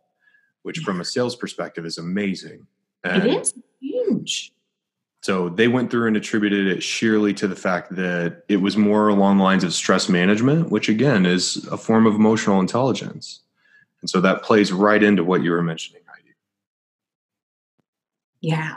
which 0.63 0.79
from 0.79 1.01
a 1.01 1.05
sales 1.05 1.35
perspective 1.35 1.85
is 1.85 1.99
amazing. 1.99 2.65
And 3.03 3.25
it 3.25 3.41
is 3.41 3.55
huge. 3.81 4.53
So 5.21 5.49
they 5.49 5.69
went 5.69 5.91
through 5.91 6.07
and 6.07 6.17
attributed 6.17 6.69
it 6.69 6.83
sheerly 6.83 7.35
to 7.35 7.49
the 7.49 7.57
fact 7.57 7.95
that 7.97 8.45
it 8.49 8.59
was 8.59 8.77
more 8.77 9.09
along 9.09 9.39
the 9.39 9.45
lines 9.45 9.65
of 9.65 9.75
stress 9.75 10.09
management, 10.09 10.71
which 10.71 10.89
again 10.89 11.27
is 11.27 11.67
a 11.67 11.77
form 11.77 12.07
of 12.07 12.15
emotional 12.15 12.61
intelligence. 12.61 13.41
And 14.01 14.09
so 14.09 14.21
that 14.21 14.43
plays 14.43 14.73
right 14.73 15.03
into 15.03 15.25
what 15.25 15.43
you 15.43 15.51
were 15.51 15.63
mentioning, 15.63 16.03
Heidi. 16.07 16.35
Yeah. 18.41 18.77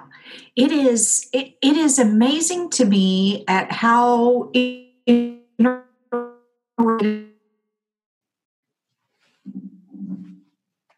It 0.55 0.71
is 0.71 1.29
it, 1.31 1.53
it 1.61 1.77
is 1.77 1.99
amazing 1.99 2.71
to 2.71 2.85
me 2.85 3.43
at 3.47 3.71
how 3.71 4.49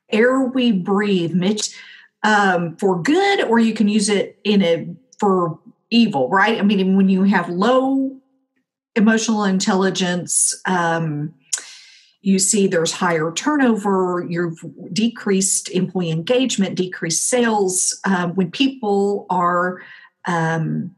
air 0.09 0.43
we 0.45 0.71
breathe, 0.71 1.33
Mitch, 1.33 1.77
um, 2.23 2.77
for 2.77 3.01
good, 3.01 3.43
or 3.43 3.59
you 3.59 3.73
can 3.73 3.89
use 3.89 4.07
it 4.07 4.39
in 4.43 4.61
a 4.61 4.95
for 5.23 5.57
evil, 5.89 6.27
right? 6.27 6.59
I 6.59 6.63
mean, 6.63 6.97
when 6.97 7.07
you 7.07 7.23
have 7.23 7.47
low 7.47 8.11
emotional 8.93 9.45
intelligence, 9.45 10.53
um, 10.65 11.33
you 12.19 12.39
see 12.39 12.67
there's 12.67 12.91
higher 12.91 13.31
turnover, 13.31 14.25
you've 14.27 14.59
decreased 14.91 15.69
employee 15.69 16.11
engagement, 16.11 16.75
decreased 16.75 17.29
sales. 17.29 17.97
Um, 18.03 18.35
when 18.35 18.51
people 18.51 19.25
are 19.29 19.81
um, 20.27 20.93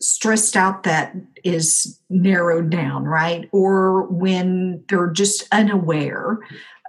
stressed 0.00 0.56
out, 0.56 0.84
that 0.84 1.14
is 1.44 2.00
narrowed 2.08 2.70
down, 2.70 3.04
right? 3.04 3.50
Or 3.52 4.04
when 4.06 4.82
they're 4.88 5.10
just 5.10 5.46
unaware 5.52 6.38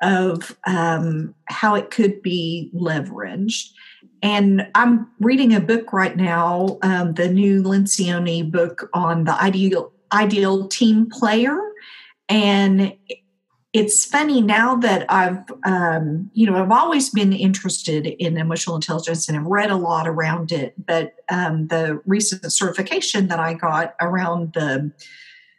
of 0.01 0.57
um, 0.65 1.35
how 1.49 1.75
it 1.75 1.91
could 1.91 2.21
be 2.21 2.71
leveraged. 2.73 3.71
And 4.21 4.67
I'm 4.75 5.07
reading 5.19 5.53
a 5.53 5.59
book 5.59 5.93
right 5.93 6.15
now, 6.15 6.79
um, 6.81 7.13
the 7.13 7.29
new 7.29 7.61
Lencioni 7.61 8.49
book 8.49 8.89
on 8.93 9.25
the 9.25 9.41
ideal 9.41 9.91
ideal 10.13 10.67
team 10.67 11.09
player. 11.09 11.59
And 12.29 12.93
it's 13.73 14.05
funny 14.05 14.41
now 14.41 14.75
that 14.77 15.05
I've, 15.11 15.43
um, 15.65 16.31
you 16.33 16.49
know, 16.49 16.61
I've 16.61 16.71
always 16.71 17.09
been 17.09 17.33
interested 17.33 18.07
in 18.07 18.37
emotional 18.37 18.75
intelligence 18.75 19.27
and 19.27 19.37
have 19.37 19.45
read 19.45 19.69
a 19.69 19.75
lot 19.75 20.07
around 20.07 20.51
it. 20.51 20.73
But 20.83 21.13
um, 21.29 21.67
the 21.67 22.01
recent 22.05 22.51
certification 22.51 23.27
that 23.27 23.39
I 23.39 23.53
got 23.53 23.93
around 24.01 24.53
the 24.53 24.91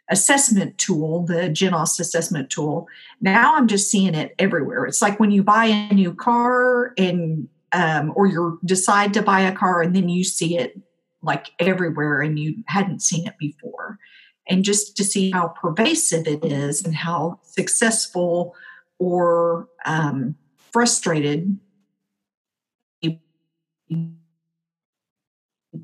assessment 0.09 0.77
tool, 0.79 1.23
the 1.25 1.49
GenOS 1.49 1.99
assessment 1.99 2.49
tool, 2.49 2.87
now 3.21 3.55
I'm 3.55 3.67
just 3.67 3.89
seeing 3.91 4.15
it 4.15 4.33
everywhere. 4.39 4.85
It's 4.85 5.01
like 5.01 5.19
when 5.19 5.31
you 5.31 5.43
buy 5.43 5.65
a 5.65 5.93
new 5.93 6.13
car 6.13 6.93
and 6.97 7.47
um, 7.73 8.13
or 8.15 8.27
you 8.27 8.59
decide 8.65 9.13
to 9.13 9.21
buy 9.21 9.41
a 9.41 9.55
car 9.55 9.81
and 9.81 9.95
then 9.95 10.09
you 10.09 10.23
see 10.23 10.57
it 10.57 10.79
like 11.21 11.51
everywhere 11.59 12.21
and 12.21 12.39
you 12.39 12.63
hadn't 12.67 13.01
seen 13.01 13.27
it 13.27 13.37
before 13.37 13.99
and 14.47 14.63
just 14.63 14.97
to 14.97 15.03
see 15.03 15.31
how 15.31 15.49
pervasive 15.49 16.27
it 16.27 16.43
is 16.43 16.83
and 16.83 16.95
how 16.95 17.39
successful 17.43 18.55
or 18.97 19.67
um, 19.85 20.35
frustrated 20.57 21.57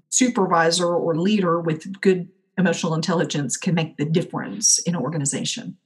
supervisor 0.09 0.87
or 0.87 1.15
leader 1.15 1.59
with 1.59 1.99
good 2.01 2.29
emotional 2.57 2.93
intelligence 2.93 3.57
can 3.57 3.75
make 3.75 3.97
the 3.97 4.05
difference 4.05 4.79
in 4.79 4.95
an 4.95 5.01
organization. 5.01 5.77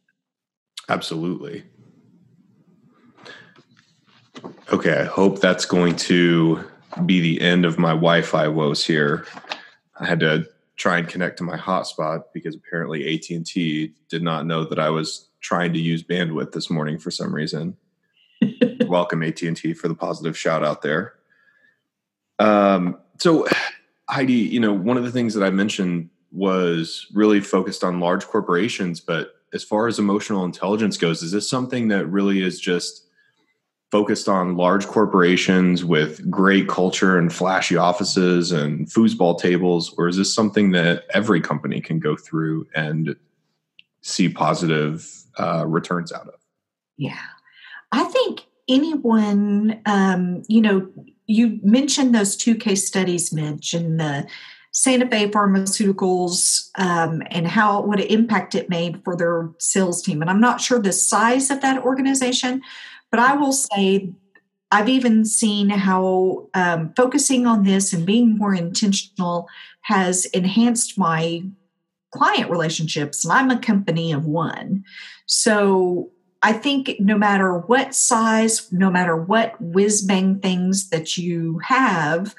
Absolutely. 0.87 1.63
Okay, 4.71 4.99
I 4.99 5.05
hope 5.05 5.41
that's 5.41 5.65
going 5.65 5.95
to 5.95 6.63
be 7.03 7.19
the 7.21 7.41
end 7.41 7.65
of 7.65 7.79
my 7.79 7.89
Wi-Fi 7.89 8.49
woes 8.49 8.85
here. 8.85 9.25
I 9.99 10.05
had 10.05 10.19
to 10.19 10.45
try 10.75 10.99
and 10.99 11.07
connect 11.07 11.37
to 11.37 11.43
my 11.43 11.57
hotspot 11.57 12.25
because 12.35 12.55
apparently 12.55 13.15
AT&T 13.15 13.93
did 14.09 14.21
not 14.21 14.45
know 14.45 14.65
that 14.65 14.77
I 14.77 14.91
was 14.91 15.27
trying 15.41 15.73
to 15.73 15.79
use 15.79 16.03
bandwidth 16.03 16.51
this 16.51 16.69
morning 16.69 16.99
for 16.99 17.09
some 17.09 17.33
reason. 17.33 17.77
Welcome 18.85 19.23
AT&T 19.23 19.73
for 19.73 19.87
the 19.87 19.95
positive 19.95 20.37
shout 20.37 20.63
out 20.63 20.83
there. 20.83 21.15
Um, 22.37 22.99
so 23.17 23.47
Heidi, 24.07 24.33
you 24.33 24.59
know, 24.59 24.71
one 24.71 24.97
of 24.97 25.03
the 25.03 25.11
things 25.11 25.33
that 25.33 25.43
I 25.43 25.49
mentioned 25.49 26.11
was 26.31 27.07
really 27.11 27.41
focused 27.41 27.83
on 27.83 27.99
large 27.99 28.27
corporations, 28.27 28.99
but 28.99 29.31
as 29.51 29.63
far 29.63 29.87
as 29.87 29.97
emotional 29.97 30.45
intelligence 30.45 30.95
goes, 30.95 31.23
is 31.23 31.31
this 31.31 31.49
something 31.49 31.87
that 31.87 32.05
really 32.05 32.43
is 32.43 32.59
just 32.59 33.07
focused 33.91 34.29
on 34.29 34.55
large 34.55 34.85
corporations 34.85 35.83
with 35.83 36.29
great 36.29 36.67
culture 36.67 37.17
and 37.17 37.33
flashy 37.33 37.75
offices 37.75 38.51
and 38.51 38.87
foosball 38.87 39.39
tables 39.39 39.93
or 39.97 40.07
is 40.07 40.17
this 40.17 40.33
something 40.33 40.71
that 40.71 41.05
every 41.13 41.41
company 41.41 41.81
can 41.81 41.99
go 41.99 42.15
through 42.15 42.67
and 42.75 43.15
see 44.01 44.29
positive 44.29 45.23
uh, 45.39 45.65
returns 45.65 46.11
out 46.11 46.27
of? 46.27 46.35
Yeah. 46.97 47.17
I 47.91 48.03
think 48.03 48.41
anyone 48.69 49.81
um, 49.85 50.43
you 50.47 50.61
know 50.61 50.87
you 51.25 51.59
mentioned 51.63 52.15
those 52.15 52.37
two 52.37 52.55
case 52.55 52.87
studies 52.87 53.33
mitch 53.33 53.73
and 53.73 53.99
the 53.99 54.27
santa 54.71 55.07
fe 55.07 55.27
pharmaceuticals 55.27 56.69
um, 56.77 57.23
and 57.31 57.47
how 57.47 57.81
what 57.81 57.99
an 57.99 58.07
impact 58.07 58.55
it 58.55 58.69
made 58.69 59.03
for 59.03 59.17
their 59.17 59.49
sales 59.57 60.01
team 60.03 60.21
and 60.21 60.29
i'm 60.29 60.39
not 60.39 60.61
sure 60.61 60.79
the 60.79 60.93
size 60.93 61.49
of 61.49 61.61
that 61.61 61.83
organization 61.83 62.61
but 63.11 63.19
I 63.19 63.35
will 63.35 63.53
say, 63.53 64.11
I've 64.71 64.89
even 64.89 65.25
seen 65.25 65.69
how 65.69 66.47
um, 66.53 66.93
focusing 66.95 67.47
on 67.47 67.63
this 67.63 67.91
and 67.91 68.05
being 68.05 68.37
more 68.37 68.53
intentional 68.53 69.47
has 69.81 70.25
enhanced 70.25 70.97
my 70.97 71.43
client 72.11 72.51
relationships. 72.51 73.25
And 73.25 73.33
I'm 73.33 73.49
a 73.49 73.59
company 73.59 74.11
of 74.11 74.25
one. 74.25 74.83
So 75.25 76.11
I 76.41 76.53
think 76.53 76.95
no 76.99 77.17
matter 77.17 77.57
what 77.57 77.95
size, 77.95 78.71
no 78.71 78.89
matter 78.89 79.15
what 79.15 79.59
whiz 79.59 80.03
bang 80.03 80.39
things 80.39 80.89
that 80.89 81.17
you 81.17 81.59
have, 81.63 82.35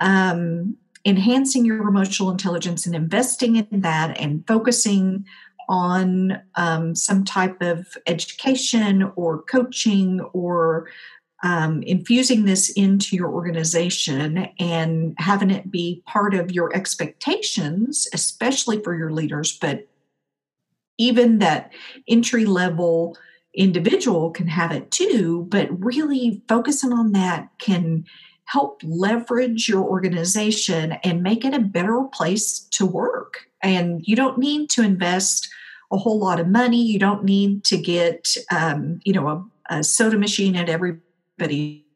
um, 0.00 0.76
enhancing 1.04 1.64
your 1.64 1.86
emotional 1.86 2.30
intelligence 2.30 2.86
and 2.86 2.94
investing 2.94 3.56
in 3.56 3.80
that 3.82 4.18
and 4.18 4.46
focusing 4.46 5.26
on 5.68 6.42
um, 6.56 6.94
some 6.94 7.24
type 7.24 7.60
of 7.62 7.96
education 8.06 9.10
or 9.16 9.42
coaching 9.42 10.20
or 10.32 10.88
um, 11.42 11.82
infusing 11.82 12.44
this 12.44 12.70
into 12.70 13.14
your 13.16 13.28
organization 13.28 14.48
and 14.58 15.14
having 15.18 15.50
it 15.50 15.70
be 15.70 16.02
part 16.06 16.34
of 16.34 16.50
your 16.50 16.74
expectations, 16.74 18.08
especially 18.14 18.82
for 18.82 18.96
your 18.96 19.12
leaders, 19.12 19.58
but 19.58 19.86
even 20.96 21.40
that 21.40 21.72
entry 22.08 22.44
level 22.44 23.16
individual 23.54 24.30
can 24.30 24.48
have 24.48 24.72
it 24.72 24.90
too, 24.90 25.46
but 25.50 25.68
really 25.84 26.42
focusing 26.48 26.92
on 26.92 27.12
that 27.12 27.48
can 27.58 28.04
help 28.46 28.80
leverage 28.82 29.68
your 29.68 29.82
organization 29.82 30.92
and 31.04 31.22
make 31.22 31.44
it 31.44 31.54
a 31.54 31.60
better 31.60 32.02
place 32.12 32.60
to 32.70 32.84
work. 32.84 33.48
And 33.64 34.06
you 34.06 34.14
don't 34.14 34.38
need 34.38 34.70
to 34.70 34.82
invest 34.82 35.48
a 35.90 35.96
whole 35.96 36.18
lot 36.18 36.38
of 36.38 36.48
money. 36.48 36.82
You 36.82 36.98
don't 36.98 37.24
need 37.24 37.64
to 37.64 37.76
get, 37.76 38.36
um, 38.50 39.00
you 39.04 39.12
know, 39.12 39.28
a, 39.28 39.76
a, 39.76 39.84
soda 39.84 40.18
machine 40.18 40.56
at 40.56 40.68
everybody 40.68 41.86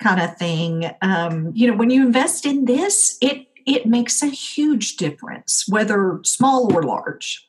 kind 0.00 0.20
of 0.20 0.36
thing. 0.36 0.90
Um, 1.02 1.52
you 1.54 1.70
know, 1.70 1.76
when 1.76 1.90
you 1.90 2.04
invest 2.04 2.46
in 2.46 2.66
this, 2.66 3.18
it 3.20 3.46
it 3.66 3.86
makes 3.86 4.22
a 4.22 4.26
huge 4.26 4.96
difference, 4.96 5.64
whether 5.68 6.20
small 6.24 6.74
or 6.74 6.82
large. 6.82 7.46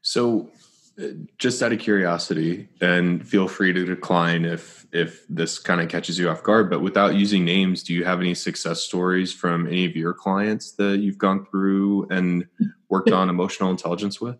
So, 0.00 0.50
just 1.38 1.62
out 1.62 1.72
of 1.72 1.78
curiosity, 1.78 2.68
and 2.80 3.26
feel 3.26 3.48
free 3.48 3.72
to 3.72 3.84
decline 3.84 4.44
if 4.44 4.86
if 4.92 5.26
this 5.28 5.58
kind 5.58 5.80
of 5.80 5.88
catches 5.88 6.18
you 6.18 6.28
off 6.28 6.42
guard. 6.42 6.70
But 6.70 6.80
without 6.80 7.14
using 7.14 7.44
names, 7.44 7.82
do 7.82 7.94
you 7.94 8.04
have 8.04 8.20
any 8.20 8.34
success 8.34 8.82
stories 8.82 9.32
from 9.32 9.66
any 9.66 9.84
of 9.84 9.94
your 9.94 10.14
clients 10.14 10.72
that 10.72 10.98
you've 10.98 11.18
gone 11.18 11.46
through 11.46 12.08
and 12.10 12.46
worked 12.88 13.10
on 13.10 13.28
emotional 13.28 13.70
intelligence 13.70 14.20
with? 14.20 14.36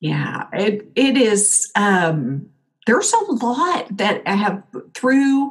Yeah, 0.00 0.46
it 0.52 0.90
it 0.94 1.16
is. 1.16 1.70
Um, 1.74 2.48
there's 2.86 3.12
a 3.12 3.32
lot 3.32 3.96
that 3.96 4.22
I 4.26 4.34
have 4.34 4.62
through 4.94 5.50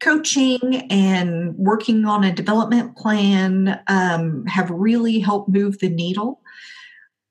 coaching 0.00 0.86
and 0.90 1.54
working 1.56 2.06
on 2.06 2.24
a 2.24 2.32
development 2.32 2.96
plan 2.96 3.80
um, 3.86 4.46
have 4.46 4.70
really 4.70 5.18
helped 5.18 5.50
move 5.50 5.78
the 5.78 5.90
needle. 5.90 6.39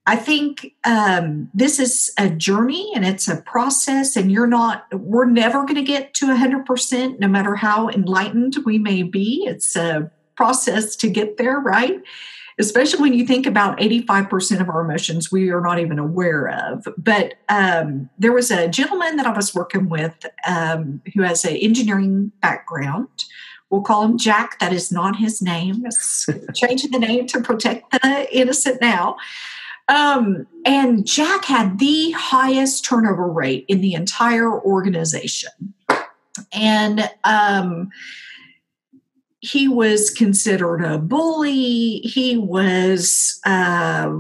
I 0.09 0.15
think 0.15 0.73
um, 0.85 1.51
this 1.53 1.77
is 1.77 2.11
a 2.17 2.31
journey 2.31 2.91
and 2.95 3.05
it's 3.05 3.27
a 3.27 3.43
process, 3.43 4.15
and 4.15 4.31
you're 4.31 4.47
not, 4.47 4.87
we're 4.91 5.29
never 5.29 5.61
going 5.65 5.75
to 5.75 5.83
get 5.83 6.15
to 6.15 6.25
100%, 6.25 7.19
no 7.19 7.27
matter 7.27 7.53
how 7.53 7.89
enlightened 7.89 8.55
we 8.65 8.79
may 8.79 9.03
be. 9.03 9.43
It's 9.45 9.75
a 9.75 10.09
process 10.35 10.95
to 10.95 11.11
get 11.11 11.37
there, 11.37 11.59
right? 11.59 12.01
Especially 12.57 12.99
when 13.01 13.13
you 13.13 13.23
think 13.23 13.45
about 13.45 13.77
85% 13.77 14.59
of 14.59 14.67
our 14.67 14.81
emotions 14.81 15.31
we 15.31 15.51
are 15.51 15.61
not 15.61 15.77
even 15.77 15.99
aware 15.99 16.47
of. 16.47 16.87
But 16.97 17.35
um, 17.47 18.09
there 18.17 18.33
was 18.33 18.49
a 18.49 18.67
gentleman 18.67 19.15
that 19.17 19.27
I 19.27 19.31
was 19.31 19.53
working 19.53 19.89
with 19.89 20.25
um, 20.47 21.03
who 21.13 21.21
has 21.21 21.45
an 21.45 21.55
engineering 21.55 22.31
background. 22.41 23.25
We'll 23.69 23.81
call 23.81 24.05
him 24.05 24.17
Jack. 24.17 24.57
That 24.57 24.73
is 24.73 24.91
not 24.91 25.17
his 25.17 25.39
name. 25.39 25.85
It's 25.85 26.27
changing 26.55 26.89
the 26.89 26.97
name 26.97 27.27
to 27.27 27.41
protect 27.41 27.91
the 27.91 28.27
innocent 28.35 28.81
now. 28.81 29.17
Um, 29.89 30.45
and 30.65 31.05
Jack 31.05 31.45
had 31.45 31.79
the 31.79 32.11
highest 32.11 32.85
turnover 32.85 33.27
rate 33.27 33.65
in 33.67 33.81
the 33.81 33.95
entire 33.95 34.61
organization. 34.61 35.73
And 36.53 37.09
um, 37.23 37.89
he 39.39 39.67
was 39.67 40.11
considered 40.11 40.83
a 40.83 40.99
bully. 40.99 41.99
He 41.99 42.37
was, 42.37 43.39
uh, 43.45 44.15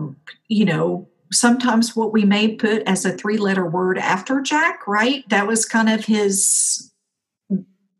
you 0.47 0.65
know, 0.65 1.07
sometimes 1.31 1.95
what 1.95 2.11
we 2.11 2.25
may 2.25 2.55
put 2.55 2.81
as 2.83 3.05
a 3.05 3.15
three 3.15 3.37
letter 3.37 3.65
word 3.65 3.99
after 3.99 4.41
Jack, 4.41 4.87
right? 4.87 5.27
That 5.29 5.45
was 5.45 5.65
kind 5.65 5.87
of 5.87 6.05
his 6.05 6.91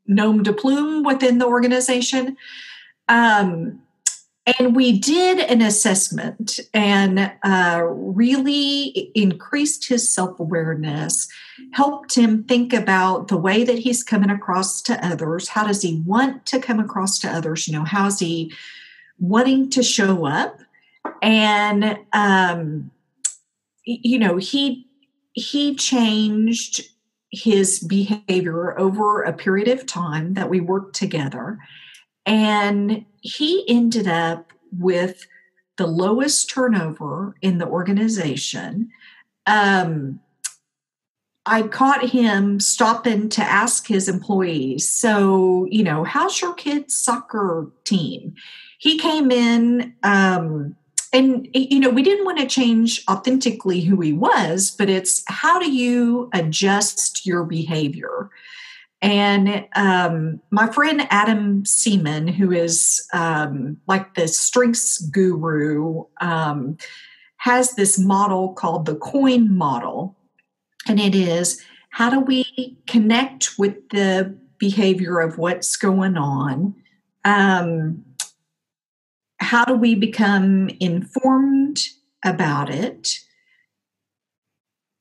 nom 0.07 0.41
de 0.41 0.53
plume 0.53 1.03
within 1.03 1.37
the 1.37 1.45
organization. 1.45 2.35
Um, 3.07 3.81
and 4.45 4.75
we 4.75 4.97
did 4.97 5.39
an 5.39 5.61
assessment 5.61 6.59
and 6.73 7.31
uh, 7.43 7.83
really 7.85 9.11
increased 9.13 9.87
his 9.87 10.13
self 10.13 10.39
awareness, 10.39 11.27
helped 11.73 12.15
him 12.15 12.43
think 12.43 12.73
about 12.73 13.27
the 13.27 13.37
way 13.37 13.63
that 13.63 13.79
he's 13.79 14.03
coming 14.03 14.29
across 14.29 14.81
to 14.83 15.05
others. 15.05 15.49
How 15.49 15.67
does 15.67 15.81
he 15.81 16.01
want 16.05 16.45
to 16.47 16.59
come 16.59 16.79
across 16.79 17.19
to 17.19 17.29
others? 17.29 17.67
You 17.67 17.77
know, 17.77 17.83
how's 17.83 18.19
he 18.19 18.53
wanting 19.19 19.69
to 19.71 19.83
show 19.83 20.25
up? 20.25 20.59
And, 21.21 21.99
um, 22.13 22.91
you 23.83 24.17
know, 24.17 24.37
he, 24.37 24.87
he 25.33 25.75
changed 25.75 26.89
his 27.31 27.79
behavior 27.79 28.79
over 28.79 29.21
a 29.21 29.33
period 29.33 29.67
of 29.67 29.85
time 29.85 30.33
that 30.33 30.49
we 30.49 30.59
worked 30.59 30.95
together 30.95 31.59
and 32.29 33.05
he 33.21 33.65
ended 33.67 34.07
up 34.07 34.53
with 34.71 35.25
the 35.77 35.87
lowest 35.87 36.49
turnover 36.49 37.35
in 37.41 37.57
the 37.57 37.65
organization. 37.65 38.91
Um, 39.47 40.19
I 41.45 41.63
caught 41.63 42.09
him 42.09 42.59
stopping 42.59 43.29
to 43.29 43.41
ask 43.41 43.87
his 43.87 44.07
employees, 44.07 44.87
so, 44.87 45.67
you 45.71 45.83
know, 45.83 46.03
how's 46.03 46.39
your 46.39 46.53
kid's 46.53 46.95
soccer 46.95 47.71
team? 47.83 48.35
He 48.77 48.99
came 48.99 49.31
in, 49.31 49.95
um, 50.03 50.75
and, 51.11 51.49
you 51.55 51.79
know, 51.79 51.89
we 51.89 52.03
didn't 52.03 52.25
want 52.25 52.37
to 52.37 52.45
change 52.45 53.03
authentically 53.09 53.81
who 53.81 53.99
he 54.01 54.13
was, 54.13 54.69
but 54.69 54.89
it's 54.89 55.23
how 55.25 55.57
do 55.57 55.71
you 55.71 56.29
adjust 56.33 57.25
your 57.25 57.43
behavior? 57.43 58.29
And 59.01 59.65
um, 59.75 60.41
my 60.51 60.69
friend 60.71 61.07
Adam 61.09 61.63
Seaman, 61.65 62.27
who 62.27 62.51
is 62.51 63.07
um, 63.13 63.77
like 63.87 64.15
the 64.15 64.27
strengths 64.27 64.99
guru, 64.99 66.03
um, 66.19 66.77
has 67.37 67.75
this 67.75 67.97
model 67.97 68.53
called 68.53 68.85
the 68.85 68.95
coin 68.95 69.55
model. 69.55 70.17
And 70.87 70.99
it 70.99 71.15
is 71.15 71.63
how 71.91 72.09
do 72.09 72.19
we 72.19 72.77
connect 72.87 73.57
with 73.57 73.89
the 73.89 74.37
behavior 74.57 75.19
of 75.19 75.37
what's 75.37 75.77
going 75.77 76.17
on? 76.17 76.75
Um, 77.23 78.03
how 79.39 79.63
do 79.65 79.73
we 79.75 79.95
become 79.95 80.69
informed 80.79 81.81
about 82.23 82.69
it? 82.69 83.19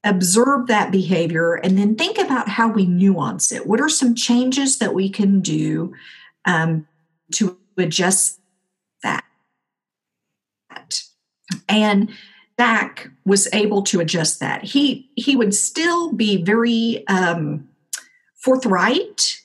Observe 0.08 0.66
that 0.66 0.90
behavior 0.90 1.54
and 1.54 1.78
then 1.78 1.94
think 1.94 2.18
about 2.18 2.48
how 2.48 2.68
we 2.68 2.86
nuance 2.86 3.52
it. 3.52 3.66
What 3.66 3.80
are 3.80 3.88
some 3.88 4.14
changes 4.14 4.78
that 4.78 4.94
we 4.94 5.08
can 5.08 5.40
do 5.40 5.94
um, 6.44 6.86
to 7.32 7.58
adjust 7.76 8.40
that? 9.02 9.24
And 11.68 12.10
Zach 12.60 13.10
was 13.24 13.48
able 13.52 13.82
to 13.82 14.00
adjust 14.00 14.40
that. 14.40 14.64
He 14.64 15.10
he 15.14 15.36
would 15.36 15.54
still 15.54 16.12
be 16.12 16.42
very 16.42 17.06
um, 17.06 17.68
forthright 18.34 19.40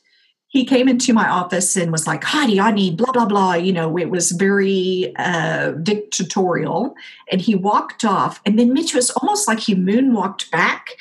he 0.53 0.63
came 0.63 0.87
into 0.87 1.13
my 1.13 1.27
office 1.27 1.75
and 1.75 1.91
was 1.91 2.05
like, 2.05 2.23
Heidi, 2.23 2.59
I 2.59 2.69
need 2.69 2.95
blah, 2.95 3.11
blah, 3.11 3.25
blah. 3.25 3.55
You 3.55 3.73
know, 3.73 3.97
it 3.97 4.11
was 4.11 4.31
very 4.31 5.11
uh, 5.15 5.71
dictatorial. 5.71 6.95
And 7.31 7.41
he 7.41 7.55
walked 7.55 8.05
off. 8.05 8.39
And 8.45 8.59
then 8.59 8.71
Mitch 8.71 8.93
was 8.93 9.09
almost 9.09 9.47
like 9.47 9.59
he 9.59 9.73
moonwalked 9.73 10.51
back 10.51 10.91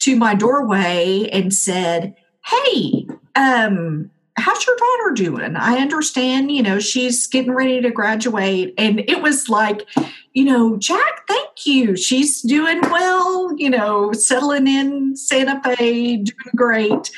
to 0.00 0.14
my 0.14 0.36
doorway 0.36 1.28
and 1.32 1.52
said, 1.52 2.14
Hey, 2.46 3.08
um, 3.34 4.12
how's 4.36 4.64
your 4.64 4.76
daughter 4.76 5.10
doing? 5.14 5.56
I 5.56 5.78
understand, 5.78 6.52
you 6.52 6.62
know, 6.62 6.78
she's 6.78 7.26
getting 7.26 7.52
ready 7.52 7.80
to 7.80 7.90
graduate. 7.90 8.74
And 8.78 9.00
it 9.00 9.22
was 9.22 9.48
like, 9.48 9.88
you 10.34 10.44
know, 10.44 10.76
Jack, 10.76 11.26
thank 11.26 11.66
you. 11.66 11.96
She's 11.96 12.42
doing 12.42 12.80
well, 12.82 13.56
you 13.56 13.70
know, 13.70 14.12
settling 14.12 14.68
in 14.68 15.16
Santa 15.16 15.60
Fe, 15.64 16.18
doing 16.18 16.52
great 16.54 17.10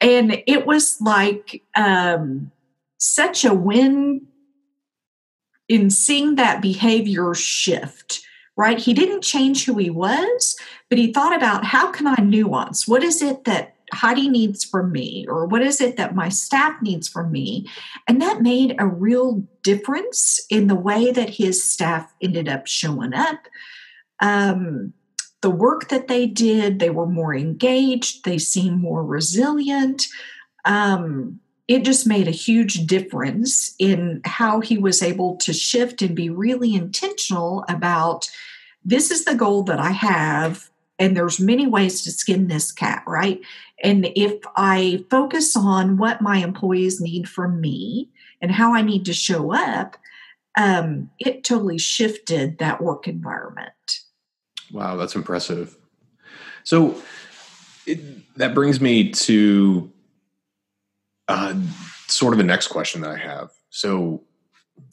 and 0.00 0.42
it 0.46 0.66
was 0.66 1.00
like 1.00 1.62
um, 1.74 2.50
such 2.98 3.44
a 3.44 3.54
win 3.54 4.26
in 5.68 5.90
seeing 5.90 6.36
that 6.36 6.62
behavior 6.62 7.34
shift 7.34 8.22
right? 8.58 8.78
He 8.78 8.94
didn't 8.94 9.20
change 9.20 9.66
who 9.66 9.76
he 9.76 9.90
was 9.90 10.56
but 10.88 10.98
he 10.98 11.12
thought 11.12 11.34
about 11.34 11.64
how 11.64 11.90
can 11.90 12.06
i 12.06 12.16
nuance? 12.22 12.86
What 12.86 13.02
is 13.02 13.22
it 13.22 13.44
that 13.44 13.74
heidi 13.92 14.28
needs 14.28 14.64
from 14.64 14.92
me? 14.92 15.26
Or 15.28 15.46
what 15.46 15.62
is 15.62 15.80
it 15.80 15.96
that 15.96 16.14
my 16.14 16.28
staff 16.28 16.80
needs 16.82 17.08
from 17.08 17.30
me? 17.30 17.68
And 18.08 18.20
that 18.20 18.42
made 18.42 18.76
a 18.78 18.86
real 18.86 19.42
difference 19.62 20.44
in 20.50 20.66
the 20.66 20.74
way 20.74 21.10
that 21.10 21.30
his 21.30 21.62
staff 21.62 22.12
ended 22.20 22.48
up 22.48 22.66
showing 22.66 23.14
up. 23.14 23.38
Um, 24.20 24.92
the 25.42 25.50
work 25.50 25.88
that 25.88 26.08
they 26.08 26.26
did. 26.26 26.78
They 26.78 26.90
were 26.90 27.06
more 27.06 27.34
engaged, 27.34 28.24
they 28.24 28.38
seemed 28.38 28.80
more 28.80 29.04
resilient. 29.04 30.08
Um, 30.64 31.40
it 31.68 31.84
just 31.84 32.06
made 32.06 32.28
a 32.28 32.32
huge 32.32 32.86
difference 32.86 33.74
in 33.78 34.20
how 34.24 34.60
he 34.60 34.78
was 34.78 35.02
able 35.02 35.36
to 35.38 35.52
shift 35.52 36.00
and 36.00 36.14
be 36.14 36.30
really 36.30 36.74
intentional 36.74 37.64
about 37.68 38.30
this 38.84 39.10
is 39.10 39.24
the 39.24 39.34
goal 39.34 39.64
that 39.64 39.80
I 39.80 39.90
have 39.90 40.70
and 40.98 41.16
there's 41.16 41.40
many 41.40 41.66
ways 41.66 42.02
to 42.02 42.10
skin 42.10 42.48
this 42.48 42.72
cat 42.72 43.02
right 43.06 43.40
and 43.82 44.08
if 44.16 44.38
i 44.56 45.04
focus 45.10 45.56
on 45.56 45.96
what 45.96 46.20
my 46.20 46.38
employees 46.38 47.00
need 47.00 47.28
from 47.28 47.60
me 47.60 48.08
and 48.40 48.52
how 48.52 48.74
i 48.74 48.82
need 48.82 49.04
to 49.04 49.12
show 49.12 49.54
up 49.54 49.96
um, 50.58 51.10
it 51.18 51.44
totally 51.44 51.76
shifted 51.76 52.58
that 52.58 52.80
work 52.80 53.06
environment 53.06 54.00
Wow, 54.72 54.96
that's 54.96 55.14
impressive. 55.14 55.76
So 56.64 57.00
it, 57.86 58.34
that 58.36 58.54
brings 58.54 58.80
me 58.80 59.10
to 59.10 59.92
uh, 61.28 61.54
sort 62.08 62.34
of 62.34 62.38
the 62.38 62.44
next 62.44 62.68
question 62.68 63.00
that 63.02 63.10
I 63.10 63.18
have. 63.18 63.50
So 63.70 64.24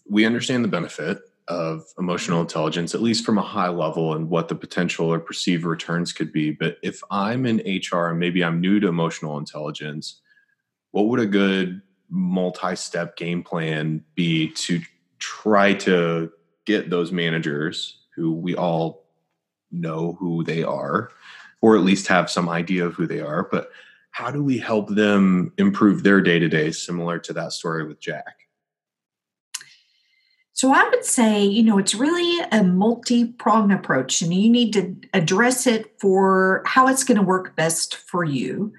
we 0.08 0.26
understand 0.26 0.64
the 0.64 0.70
benefit 0.70 1.20
of 1.48 1.84
emotional 2.00 2.42
intelligence, 2.42 2.96
at 2.96 3.02
least 3.02 3.26
from 3.26 3.38
a 3.38 3.42
high 3.42 3.70
level, 3.70 4.14
and 4.14 4.30
what 4.30 4.48
the 4.48 4.56
potential 4.56 5.12
or 5.12 5.20
perceived 5.20 5.66
returns 5.66 6.14
could 6.14 6.32
be. 6.32 6.52
But 6.52 6.78
if 6.82 7.02
I'm 7.12 7.46
in 7.46 7.58
HR 7.58 8.08
and 8.08 8.20
maybe 8.20 8.44
I'm 8.44 8.62
new 8.62 8.80
to 8.80 8.88
emotional 8.88 9.38
intelligence, 9.38 10.22
what 10.92 11.08
would 11.08 11.20
a 11.20 11.26
good 11.26 11.82
multi 12.10 12.76
step 12.76 13.18
game 13.18 13.44
plan 13.44 14.04
be 14.16 14.50
to 14.50 14.82
try 15.20 15.74
to 15.74 16.32
get 16.66 16.90
those 16.90 17.12
managers 17.12 18.00
who 18.16 18.32
we 18.34 18.56
all 18.56 19.03
know 19.74 20.16
who 20.20 20.44
they 20.44 20.64
are 20.64 21.10
or 21.62 21.76
at 21.76 21.84
least 21.84 22.08
have 22.08 22.30
some 22.30 22.50
idea 22.50 22.86
of 22.86 22.94
who 22.94 23.08
they 23.08 23.20
are 23.20 23.48
but 23.52 23.70
how 24.12 24.30
do 24.30 24.44
we 24.44 24.58
help 24.58 24.90
them 24.90 25.52
improve 25.58 26.04
their 26.04 26.22
day 26.22 26.40
to 26.40 26.48
day 26.48 26.72
similar 26.72 27.20
to 27.20 27.34
that 27.34 27.52
story 27.52 27.86
with 27.86 28.00
jack 28.00 28.44
so 30.56 30.72
I 30.72 30.88
would 30.90 31.04
say, 31.04 31.44
you 31.44 31.64
know, 31.64 31.80
it's 31.80 31.96
really 31.96 32.48
a 32.52 32.64
multi 32.64 33.26
pronged 33.26 33.74
approach, 33.74 34.22
and 34.22 34.34
you 34.34 34.50
need 34.50 34.72
to 34.74 34.96
address 35.14 35.66
it 35.66 36.00
for 36.00 36.64
how 36.66 36.88
it's 36.88 37.04
going 37.04 37.18
to 37.18 37.24
work 37.24 37.56
best 37.56 37.96
for 37.96 38.24
you. 38.24 38.72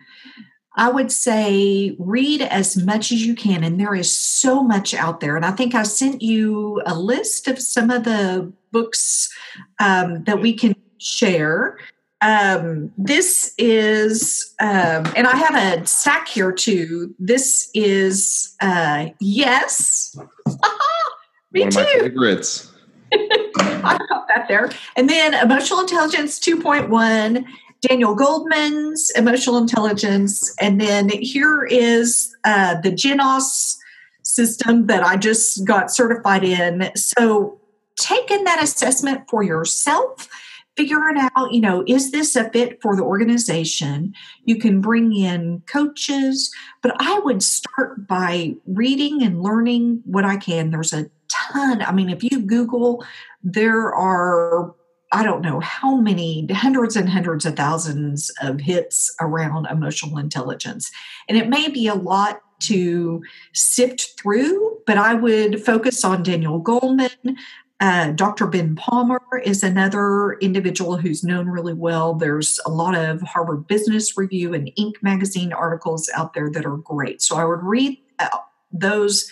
I 0.77 0.89
would 0.91 1.13
say 1.13 1.95
read 1.99 2.43
as 2.43 2.77
much 2.77 3.13
as 3.13 3.27
you 3.27 3.35
can, 3.35 3.63
and 3.65 3.79
there 3.79 3.95
is 3.95 4.15
so 4.15 4.63
much 4.63 4.95
out 4.95 5.21
there. 5.21 5.37
And 5.37 5.45
I 5.45 5.51
think 5.51 5.75
I 5.75 5.83
sent 5.83 6.23
you 6.23 6.81
a 6.87 6.95
list 6.95 7.49
of 7.49 7.59
some 7.59 7.91
of 7.91 8.05
the 8.05 8.53
books 8.73 9.33
um, 9.79 10.25
that 10.25 10.41
we 10.41 10.53
can 10.53 10.75
share. 11.05 11.79
Um, 12.21 12.91
this 12.97 13.55
is, 13.59 14.55
um, 14.61 15.05
and 15.15 15.27
I 15.27 15.37
have 15.37 15.83
a 15.83 15.87
sack 15.87 16.27
here 16.27 16.53
too. 16.53 17.15
This 17.19 17.71
is, 17.75 18.57
uh, 18.61 19.07
yes. 19.21 20.17
Me 21.53 21.61
One 21.61 21.69
of 21.69 21.75
too. 21.75 21.81
my 21.81 22.01
favorites. 22.01 22.73
I 23.13 23.99
got 24.09 24.27
that 24.29 24.47
there. 24.49 24.71
And 24.97 25.09
then 25.09 25.35
Emotional 25.35 25.81
Intelligence 25.81 26.41
2.1, 26.41 27.45
Daniel 27.83 28.17
Goleman's 28.17 29.11
Emotional 29.11 29.59
Intelligence. 29.59 30.55
And 30.59 30.81
then 30.81 31.11
here 31.11 31.65
is 31.65 32.35
uh, 32.45 32.81
the 32.81 32.91
GENOS 32.91 33.77
system 34.23 34.87
that 34.87 35.05
I 35.05 35.17
just 35.17 35.65
got 35.67 35.93
certified 35.93 36.43
in. 36.43 36.91
So, 36.97 37.61
taking 37.97 38.43
that 38.43 38.61
assessment 38.61 39.29
for 39.29 39.45
yourself 39.45 40.29
figuring 40.77 41.19
out, 41.19 41.53
you 41.53 41.61
know, 41.61 41.85
is 41.87 42.11
this 42.11 42.35
a 42.37 42.51
fit 42.51 42.81
for 42.83 42.97
the 42.97 43.03
organization? 43.03 44.13
You 44.45 44.59
can 44.59 44.81
bring 44.81 45.15
in 45.15 45.63
coaches, 45.67 46.53
but 46.83 46.97
I 46.99 47.19
would 47.21 47.43
start 47.43 48.07
by 48.07 48.55
reading 48.67 49.23
and 49.23 49.43
learning 49.43 50.03
what 50.05 50.25
I 50.25 50.37
can. 50.37 50.71
There's 50.71 50.93
a 50.93 51.11
ton. 51.29 51.83
I 51.83 51.93
mean, 51.93 52.11
if 52.11 52.23
you 52.23 52.41
Google, 52.41 53.05
there 53.43 53.95
are 53.95 54.75
I 55.13 55.23
don't 55.23 55.43
know 55.43 55.61
how 55.61 55.97
many 55.97 56.45
hundreds 56.53 56.97
and 56.97 57.09
hundreds 57.09 57.47
of 57.47 57.55
thousands 57.55 58.33
of 58.43 58.61
hits 58.61 59.15
around 59.21 59.69
emotional 59.71 60.19
intelligence. 60.19 60.91
And 61.29 61.39
it 61.39 61.49
may 61.49 61.69
be 61.69 61.87
a 61.87 61.95
lot 61.95 62.41
to 62.63 63.23
sift 63.53 64.19
through, 64.21 64.79
but 64.89 64.99
I 64.99 65.15
would 65.15 65.65
focus 65.65 66.05
on 66.05 66.25
Daniel 66.25 66.61
Goleman, 66.61 67.37
uh, 67.85 68.13
Dr. 68.13 68.47
Ben 68.47 68.77
Palmer 68.77 69.21
is 69.45 69.63
another 69.63 70.39
individual 70.41 70.97
who's 70.97 71.23
known 71.23 71.49
really 71.49 71.75
well. 71.75 72.15
There's 72.15 72.59
a 72.65 72.71
lot 72.71 72.95
of 72.95 73.21
Harvard 73.21 73.67
Business 73.67 74.17
Review 74.17 74.55
and 74.55 74.73
Inc. 74.79 74.95
magazine 75.03 75.53
articles 75.53 76.11
out 76.17 76.33
there 76.33 76.51
that 76.51 76.65
are 76.65 76.79
great. 76.79 77.21
So 77.21 77.37
I 77.37 77.45
would 77.45 77.63
read 77.63 77.99
uh, 78.19 78.39
those. 78.73 79.31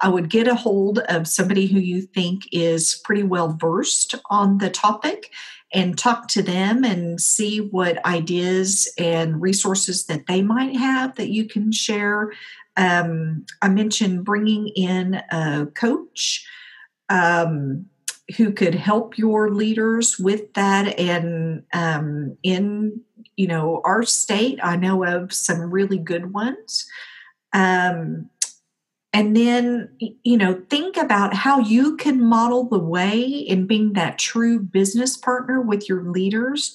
I 0.00 0.10
would 0.10 0.28
get 0.28 0.46
a 0.46 0.54
hold 0.54 0.98
of 0.98 1.26
somebody 1.26 1.66
who 1.66 1.78
you 1.78 2.02
think 2.02 2.42
is 2.52 3.00
pretty 3.04 3.22
well 3.22 3.56
versed 3.58 4.16
on 4.28 4.58
the 4.58 4.68
topic 4.68 5.30
and 5.72 5.96
talk 5.96 6.28
to 6.28 6.42
them 6.42 6.84
and 6.84 7.18
see 7.18 7.60
what 7.60 8.04
ideas 8.04 8.86
and 8.98 9.40
resources 9.40 10.04
that 10.08 10.26
they 10.26 10.42
might 10.42 10.76
have 10.76 11.14
that 11.14 11.30
you 11.30 11.46
can 11.46 11.72
share. 11.72 12.32
Um, 12.76 13.46
I 13.62 13.70
mentioned 13.70 14.26
bringing 14.26 14.68
in 14.76 15.22
a 15.30 15.68
coach 15.74 16.46
um, 17.08 17.86
who 18.36 18.52
could 18.52 18.74
help 18.74 19.18
your 19.18 19.50
leaders 19.50 20.18
with 20.18 20.52
that 20.54 20.98
and 20.98 21.62
um, 21.72 22.36
in 22.42 23.00
you 23.36 23.46
know 23.46 23.82
our 23.84 24.02
state 24.02 24.58
i 24.62 24.76
know 24.76 25.04
of 25.04 25.32
some 25.32 25.70
really 25.70 25.98
good 25.98 26.32
ones. 26.32 26.86
Um, 27.52 28.30
and 29.12 29.36
then 29.36 29.88
you 30.00 30.36
know 30.36 30.60
think 30.68 30.96
about 30.96 31.34
how 31.34 31.60
you 31.60 31.96
can 31.96 32.20
model 32.20 32.64
the 32.64 32.78
way 32.78 33.22
in 33.22 33.66
being 33.66 33.92
that 33.92 34.18
true 34.18 34.58
business 34.58 35.16
partner 35.16 35.60
with 35.60 35.88
your 35.88 36.02
leaders 36.02 36.74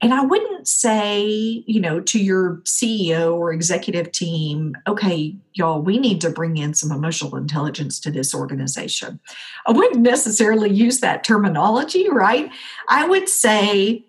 and 0.00 0.14
I 0.14 0.24
wouldn't 0.24 0.68
say, 0.68 1.26
you 1.66 1.80
know, 1.80 2.00
to 2.00 2.22
your 2.22 2.58
CEO 2.64 3.34
or 3.34 3.52
executive 3.52 4.12
team, 4.12 4.76
okay, 4.86 5.36
y'all, 5.54 5.82
we 5.82 5.98
need 5.98 6.20
to 6.20 6.30
bring 6.30 6.56
in 6.56 6.72
some 6.74 6.92
emotional 6.92 7.36
intelligence 7.36 7.98
to 8.00 8.10
this 8.12 8.32
organization. 8.32 9.18
I 9.66 9.72
wouldn't 9.72 10.02
necessarily 10.02 10.70
use 10.70 11.00
that 11.00 11.24
terminology, 11.24 12.08
right? 12.08 12.48
I 12.88 13.08
would 13.08 13.28
say, 13.28 14.04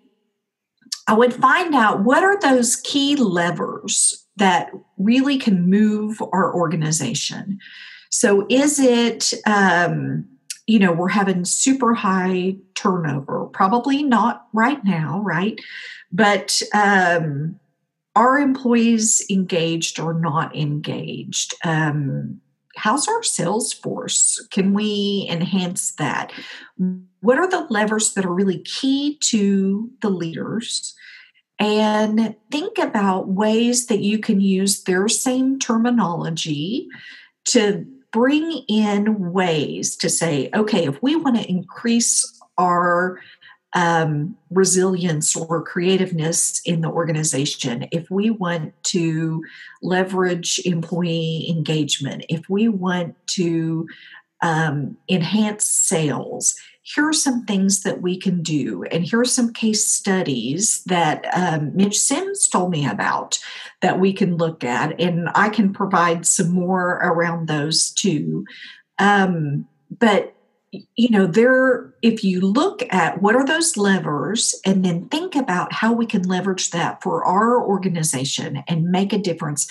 I 1.08 1.14
would 1.14 1.34
find 1.34 1.74
out 1.74 2.04
what 2.04 2.22
are 2.22 2.38
those 2.38 2.76
key 2.76 3.16
levers 3.16 4.24
that 4.36 4.70
really 4.96 5.38
can 5.38 5.68
move 5.68 6.22
our 6.32 6.54
organization. 6.54 7.58
So, 8.10 8.46
is 8.48 8.78
it, 8.78 9.34
um, 9.44 10.24
you 10.70 10.78
know, 10.78 10.92
we're 10.92 11.08
having 11.08 11.44
super 11.44 11.94
high 11.94 12.54
turnover. 12.76 13.46
Probably 13.46 14.04
not 14.04 14.46
right 14.52 14.78
now, 14.84 15.20
right? 15.24 15.58
But 16.12 16.62
um, 16.72 17.58
are 18.14 18.38
employees 18.38 19.20
engaged 19.28 19.98
or 19.98 20.14
not 20.14 20.54
engaged? 20.54 21.54
Um, 21.64 22.40
how's 22.76 23.08
our 23.08 23.24
sales 23.24 23.72
force? 23.72 24.46
Can 24.52 24.72
we 24.72 25.26
enhance 25.28 25.90
that? 25.96 26.30
What 27.20 27.38
are 27.38 27.50
the 27.50 27.66
levers 27.68 28.14
that 28.14 28.24
are 28.24 28.32
really 28.32 28.60
key 28.60 29.18
to 29.24 29.90
the 30.02 30.10
leaders? 30.10 30.94
And 31.58 32.36
think 32.52 32.78
about 32.78 33.26
ways 33.26 33.86
that 33.86 34.02
you 34.02 34.20
can 34.20 34.40
use 34.40 34.84
their 34.84 35.08
same 35.08 35.58
terminology 35.58 36.86
to 37.46 37.84
bring 38.12 38.64
in 38.68 39.32
ways 39.32 39.96
to 39.96 40.08
say, 40.08 40.50
okay, 40.54 40.86
if 40.86 41.02
we 41.02 41.16
want 41.16 41.36
to 41.36 41.48
increase 41.48 42.40
our 42.58 43.20
um, 43.72 44.36
resilience 44.50 45.36
or 45.36 45.62
creativeness 45.62 46.60
in 46.64 46.80
the 46.80 46.88
organization, 46.88 47.86
if 47.92 48.10
we 48.10 48.30
want 48.30 48.74
to 48.84 49.44
leverage 49.82 50.60
employee 50.64 51.46
engagement, 51.48 52.24
if 52.28 52.48
we 52.48 52.68
want 52.68 53.14
to 53.28 53.86
um, 54.42 54.96
enhance 55.08 55.64
sales, 55.64 56.56
here 56.82 57.08
are 57.08 57.12
some 57.12 57.44
things 57.44 57.82
that 57.82 58.00
we 58.00 58.16
can 58.16 58.42
do. 58.42 58.84
And 58.84 59.04
here 59.04 59.20
are 59.20 59.24
some 59.24 59.52
case 59.52 59.86
studies 59.86 60.82
that 60.84 61.26
um, 61.34 61.76
Mitch 61.76 61.98
Sims 61.98 62.48
told 62.48 62.70
me 62.70 62.86
about 62.86 63.38
that 63.82 64.00
we 64.00 64.12
can 64.12 64.36
look 64.36 64.64
at. 64.64 64.98
And 65.00 65.28
I 65.34 65.50
can 65.50 65.72
provide 65.72 66.26
some 66.26 66.50
more 66.50 67.00
around 67.02 67.48
those 67.48 67.90
too. 67.90 68.44
Um, 68.98 69.66
but 69.98 70.34
you 70.72 71.10
know 71.10 71.26
there 71.26 71.92
if 72.00 72.22
you 72.22 72.40
look 72.40 72.82
at 72.92 73.20
what 73.20 73.34
are 73.34 73.44
those 73.44 73.76
levers 73.76 74.54
and 74.64 74.84
then 74.84 75.08
think 75.08 75.34
about 75.34 75.72
how 75.72 75.92
we 75.92 76.06
can 76.06 76.22
leverage 76.22 76.70
that 76.70 77.02
for 77.02 77.24
our 77.24 77.60
organization 77.60 78.62
and 78.68 78.84
make 78.84 79.12
a 79.12 79.18
difference 79.18 79.66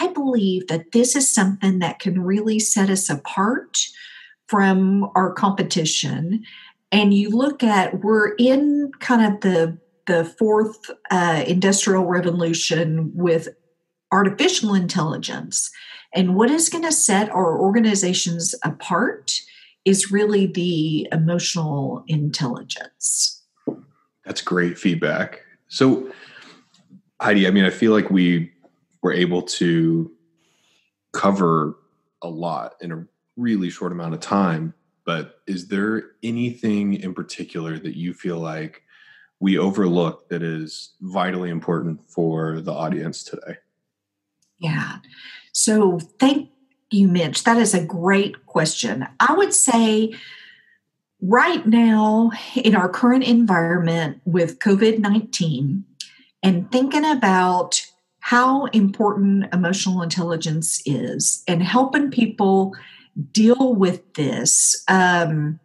i 0.00 0.06
believe 0.08 0.66
that 0.68 0.92
this 0.92 1.14
is 1.14 1.32
something 1.32 1.78
that 1.78 1.98
can 1.98 2.22
really 2.22 2.58
set 2.58 2.88
us 2.88 3.10
apart 3.10 3.86
from 4.50 5.10
our 5.14 5.32
competition 5.32 6.44
and 6.92 7.14
you 7.14 7.30
look 7.30 7.62
at 7.62 8.02
we're 8.02 8.34
in 8.34 8.90
kind 9.00 9.32
of 9.32 9.40
the 9.40 9.78
the 10.06 10.24
fourth 10.24 10.90
uh, 11.10 11.44
industrial 11.46 12.04
revolution 12.04 13.12
with 13.14 13.48
artificial 14.10 14.74
intelligence 14.74 15.70
and 16.14 16.34
what 16.34 16.50
is 16.50 16.68
going 16.68 16.82
to 16.82 16.90
set 16.90 17.30
our 17.30 17.60
organizations 17.60 18.54
apart 18.64 19.40
is 19.84 20.10
really 20.10 20.46
the 20.46 21.06
emotional 21.12 22.02
intelligence. 22.08 23.42
That's 24.24 24.42
great 24.42 24.76
feedback. 24.76 25.42
So 25.68 26.10
heidi 27.20 27.46
i 27.46 27.50
mean 27.50 27.64
i 27.64 27.70
feel 27.70 27.92
like 27.92 28.10
we 28.10 28.50
were 29.02 29.12
able 29.12 29.42
to 29.42 30.10
cover 31.12 31.76
a 32.22 32.28
lot 32.28 32.74
in 32.80 32.92
a 32.92 33.06
really 33.36 33.70
short 33.70 33.92
amount 33.92 34.14
of 34.14 34.20
time, 34.20 34.74
but 35.04 35.40
is 35.46 35.68
there 35.68 36.04
anything 36.22 36.94
in 36.94 37.14
particular 37.14 37.78
that 37.78 37.96
you 37.96 38.14
feel 38.14 38.38
like 38.38 38.82
we 39.40 39.58
overlook 39.58 40.28
that 40.28 40.42
is 40.42 40.92
vitally 41.00 41.50
important 41.50 42.02
for 42.10 42.60
the 42.60 42.72
audience 42.72 43.24
today? 43.24 43.56
Yeah. 44.58 44.96
So 45.52 45.98
thank 46.18 46.50
you, 46.90 47.08
Mitch. 47.08 47.44
That 47.44 47.56
is 47.56 47.72
a 47.72 47.84
great 47.84 48.46
question. 48.46 49.06
I 49.18 49.32
would 49.32 49.54
say 49.54 50.14
right 51.22 51.66
now, 51.66 52.30
in 52.54 52.74
our 52.74 52.88
current 52.88 53.24
environment 53.24 54.20
with 54.24 54.58
COVID 54.58 54.98
19, 54.98 55.84
and 56.42 56.70
thinking 56.70 57.04
about 57.04 57.86
how 58.20 58.66
important 58.66 59.52
emotional 59.52 60.02
intelligence 60.02 60.82
is 60.86 61.42
and 61.48 61.62
helping 61.62 62.10
people 62.10 62.74
deal 63.32 63.74
with 63.74 64.14
this 64.14 64.82
um, 64.88 65.58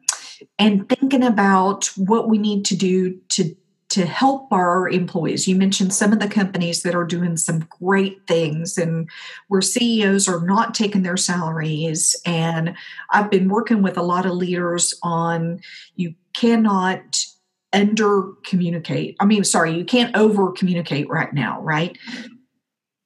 and 0.60 0.88
thinking 0.90 1.24
about 1.24 1.86
what 1.96 2.30
we 2.30 2.38
need 2.38 2.66
to 2.66 2.76
do 2.76 3.20
to 3.30 3.56
to 3.88 4.06
help 4.06 4.52
our 4.52 4.90
employees. 4.90 5.48
You 5.48 5.56
mentioned 5.56 5.94
some 5.94 6.12
of 6.12 6.20
the 6.20 6.28
companies 6.28 6.82
that 6.82 6.96
are 6.96 7.06
doing 7.06 7.38
some 7.38 7.68
great 7.80 8.20
things 8.28 8.78
and 8.78 9.10
where 9.48 9.62
CEOs 9.62 10.28
are 10.28 10.46
not 10.46 10.74
taking 10.74 11.04
their 11.04 11.16
salaries. 11.16 12.14
And 12.26 12.76
I've 13.12 13.30
been 13.32 13.48
working 13.48 13.84
with 13.84 13.98
a 13.98 14.02
lot 14.04 14.26
of 14.26 14.34
leaders 14.34 14.94
on 15.04 15.62
you 15.96 16.16
cannot 16.36 17.26
under 17.72 18.34
communicate. 18.44 19.16
I 19.20 19.26
mean, 19.26 19.44
sorry, 19.44 19.78
you 19.78 19.86
can't 19.86 20.16
over 20.18 20.52
communicate 20.52 21.08
right 21.08 21.34
now, 21.34 21.62
right? 21.62 21.98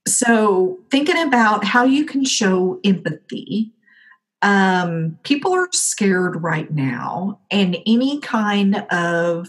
So, 0.08 0.80
thinking 0.90 1.22
about 1.22 1.64
how 1.66 1.84
you 1.84 2.06
can 2.06 2.24
show 2.26 2.80
empathy 2.84 3.74
um, 4.42 5.18
people 5.24 5.54
are 5.54 5.68
scared 5.72 6.42
right 6.42 6.72
now, 6.72 7.40
and 7.52 7.78
any 7.86 8.20
kind 8.20 8.86
of 8.92 9.48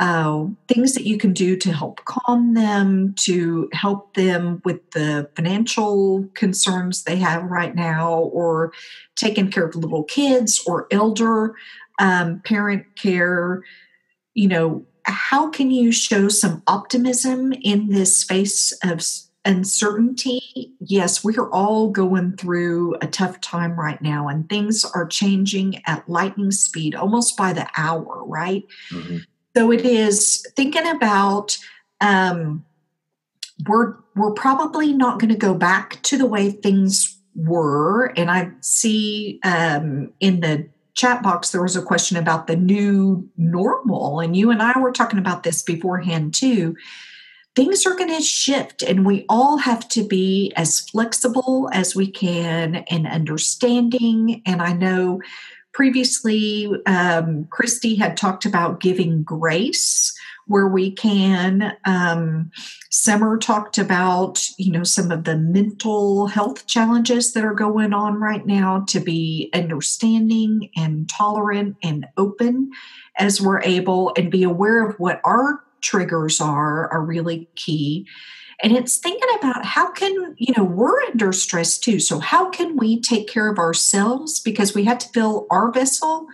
uh, 0.00 0.46
things 0.66 0.94
that 0.94 1.06
you 1.06 1.16
can 1.16 1.32
do 1.32 1.56
to 1.56 1.72
help 1.72 2.04
calm 2.04 2.54
them, 2.54 3.14
to 3.20 3.68
help 3.72 4.14
them 4.14 4.60
with 4.64 4.80
the 4.90 5.28
financial 5.36 6.28
concerns 6.34 7.04
they 7.04 7.16
have 7.16 7.44
right 7.44 7.74
now, 7.74 8.18
or 8.18 8.72
taking 9.14 9.50
care 9.50 9.66
of 9.66 9.76
little 9.76 10.04
kids 10.04 10.62
or 10.66 10.88
elder 10.90 11.54
um, 12.00 12.40
parent 12.44 12.84
care, 12.96 13.62
you 14.34 14.48
know, 14.48 14.84
how 15.04 15.50
can 15.50 15.70
you 15.70 15.92
show 15.92 16.28
some 16.28 16.62
optimism 16.66 17.52
in 17.52 17.90
this 17.90 18.18
space 18.18 18.72
of 18.82 19.00
uncertainty, 19.44 20.72
yes, 20.80 21.22
we 21.22 21.36
are 21.36 21.50
all 21.50 21.90
going 21.90 22.36
through 22.36 22.96
a 23.02 23.06
tough 23.06 23.40
time 23.40 23.78
right 23.78 24.00
now, 24.00 24.28
and 24.28 24.48
things 24.48 24.84
are 24.84 25.06
changing 25.06 25.82
at 25.86 26.08
lightning 26.08 26.50
speed, 26.50 26.94
almost 26.94 27.36
by 27.36 27.52
the 27.52 27.68
hour, 27.76 28.24
right? 28.24 28.64
Mm-hmm. 28.90 29.18
So 29.56 29.70
it 29.70 29.84
is 29.84 30.46
thinking 30.56 30.86
about 30.86 31.56
um, 32.00 32.64
we're 33.68 33.96
we're 34.16 34.32
probably 34.32 34.92
not 34.92 35.18
going 35.18 35.32
to 35.32 35.38
go 35.38 35.54
back 35.54 36.02
to 36.04 36.16
the 36.16 36.26
way 36.26 36.50
things 36.50 37.18
were, 37.34 38.06
and 38.16 38.30
I 38.30 38.50
see 38.60 39.40
um, 39.44 40.12
in 40.20 40.40
the 40.40 40.68
chat 40.94 41.24
box 41.24 41.50
there 41.50 41.62
was 41.62 41.74
a 41.74 41.82
question 41.82 42.16
about 42.16 42.46
the 42.46 42.56
new 42.56 43.28
normal, 43.36 44.20
and 44.20 44.36
you 44.36 44.50
and 44.50 44.62
I 44.62 44.78
were 44.78 44.92
talking 44.92 45.18
about 45.18 45.42
this 45.42 45.62
beforehand 45.62 46.34
too 46.34 46.76
things 47.54 47.86
are 47.86 47.96
going 47.96 48.14
to 48.14 48.22
shift 48.22 48.82
and 48.82 49.06
we 49.06 49.24
all 49.28 49.58
have 49.58 49.88
to 49.88 50.06
be 50.06 50.52
as 50.56 50.80
flexible 50.80 51.70
as 51.72 51.94
we 51.94 52.10
can 52.10 52.76
and 52.90 53.06
understanding. 53.06 54.42
And 54.46 54.60
i 54.60 54.72
know 54.72 55.20
previously 55.72 56.70
um, 56.86 57.46
christy 57.50 57.96
had 57.96 58.16
talked 58.16 58.44
about 58.44 58.80
giving 58.80 59.22
grace 59.22 60.14
where 60.46 60.68
we 60.68 60.90
can. 60.90 61.74
Um, 61.84 62.50
summer 62.90 63.38
talked 63.38 63.78
about 63.78 64.46
you 64.58 64.70
know 64.70 64.84
some 64.84 65.10
of 65.10 65.24
the 65.24 65.36
mental 65.36 66.26
health 66.26 66.66
challenges 66.66 67.32
that 67.32 67.44
are 67.44 67.54
going 67.54 67.92
on 67.92 68.20
right 68.20 68.46
now 68.46 68.84
to 68.88 69.00
be 69.00 69.50
understanding 69.54 70.70
and 70.76 71.08
tolerant 71.08 71.76
and 71.82 72.06
open 72.16 72.70
as 73.18 73.40
we're 73.40 73.62
able 73.62 74.12
and 74.16 74.30
be 74.30 74.42
aware 74.42 74.86
of 74.86 74.96
what 74.96 75.20
our 75.24 75.60
triggers 75.84 76.40
are 76.40 76.90
are 76.92 77.02
really 77.02 77.48
key 77.54 78.06
and 78.62 78.72
it's 78.72 78.96
thinking 78.96 79.28
about 79.38 79.64
how 79.64 79.90
can 79.90 80.34
you 80.38 80.54
know 80.56 80.64
we're 80.64 81.00
under 81.02 81.32
stress 81.32 81.78
too 81.78 82.00
so 82.00 82.18
how 82.18 82.48
can 82.50 82.76
we 82.76 83.00
take 83.00 83.28
care 83.28 83.48
of 83.48 83.58
ourselves 83.58 84.40
because 84.40 84.74
we 84.74 84.84
have 84.84 84.98
to 84.98 85.08
fill 85.08 85.46
our 85.50 85.70
vessel 85.70 86.26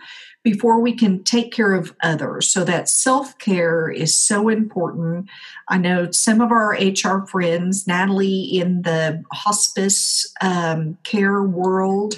before 0.43 0.79
we 0.79 0.93
can 0.93 1.23
take 1.23 1.51
care 1.51 1.73
of 1.73 1.95
others. 2.01 2.49
So 2.49 2.63
that 2.63 2.89
self 2.89 3.37
care 3.37 3.89
is 3.89 4.15
so 4.15 4.49
important. 4.49 5.29
I 5.67 5.77
know 5.77 6.11
some 6.11 6.41
of 6.41 6.51
our 6.51 6.71
HR 6.71 7.25
friends, 7.27 7.85
Natalie 7.87 8.41
in 8.41 8.81
the 8.81 9.23
hospice 9.31 10.31
um, 10.41 10.97
care 11.03 11.43
world, 11.43 12.15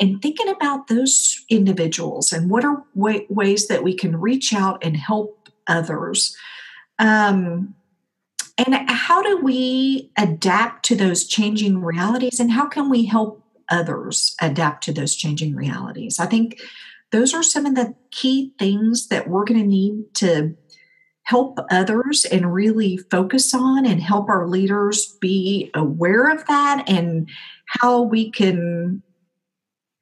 and 0.00 0.20
thinking 0.22 0.48
about 0.48 0.88
those 0.88 1.44
individuals 1.50 2.32
and 2.32 2.50
what 2.50 2.64
are 2.64 2.82
way, 2.94 3.26
ways 3.28 3.68
that 3.68 3.84
we 3.84 3.94
can 3.94 4.16
reach 4.16 4.54
out 4.54 4.82
and 4.82 4.96
help 4.96 5.48
others. 5.66 6.36
Um, 6.98 7.74
and 8.58 8.74
how 8.88 9.22
do 9.22 9.38
we 9.38 10.10
adapt 10.16 10.84
to 10.86 10.96
those 10.96 11.26
changing 11.26 11.82
realities 11.82 12.40
and 12.40 12.50
how 12.50 12.66
can 12.66 12.88
we 12.88 13.04
help 13.04 13.42
others 13.68 14.34
adapt 14.40 14.84
to 14.84 14.92
those 14.92 15.14
changing 15.14 15.54
realities? 15.54 16.18
I 16.18 16.26
think 16.26 16.60
those 17.12 17.34
are 17.34 17.42
some 17.42 17.66
of 17.66 17.74
the 17.74 17.94
key 18.10 18.52
things 18.58 19.08
that 19.08 19.28
we're 19.28 19.44
going 19.44 19.60
to 19.60 19.66
need 19.66 20.14
to 20.14 20.56
help 21.22 21.58
others 21.70 22.24
and 22.24 22.54
really 22.54 22.96
focus 23.10 23.52
on 23.52 23.84
and 23.84 24.00
help 24.00 24.28
our 24.28 24.46
leaders 24.46 25.16
be 25.20 25.70
aware 25.74 26.30
of 26.30 26.46
that 26.46 26.84
and 26.88 27.28
how 27.66 28.00
we 28.00 28.30
can 28.30 29.02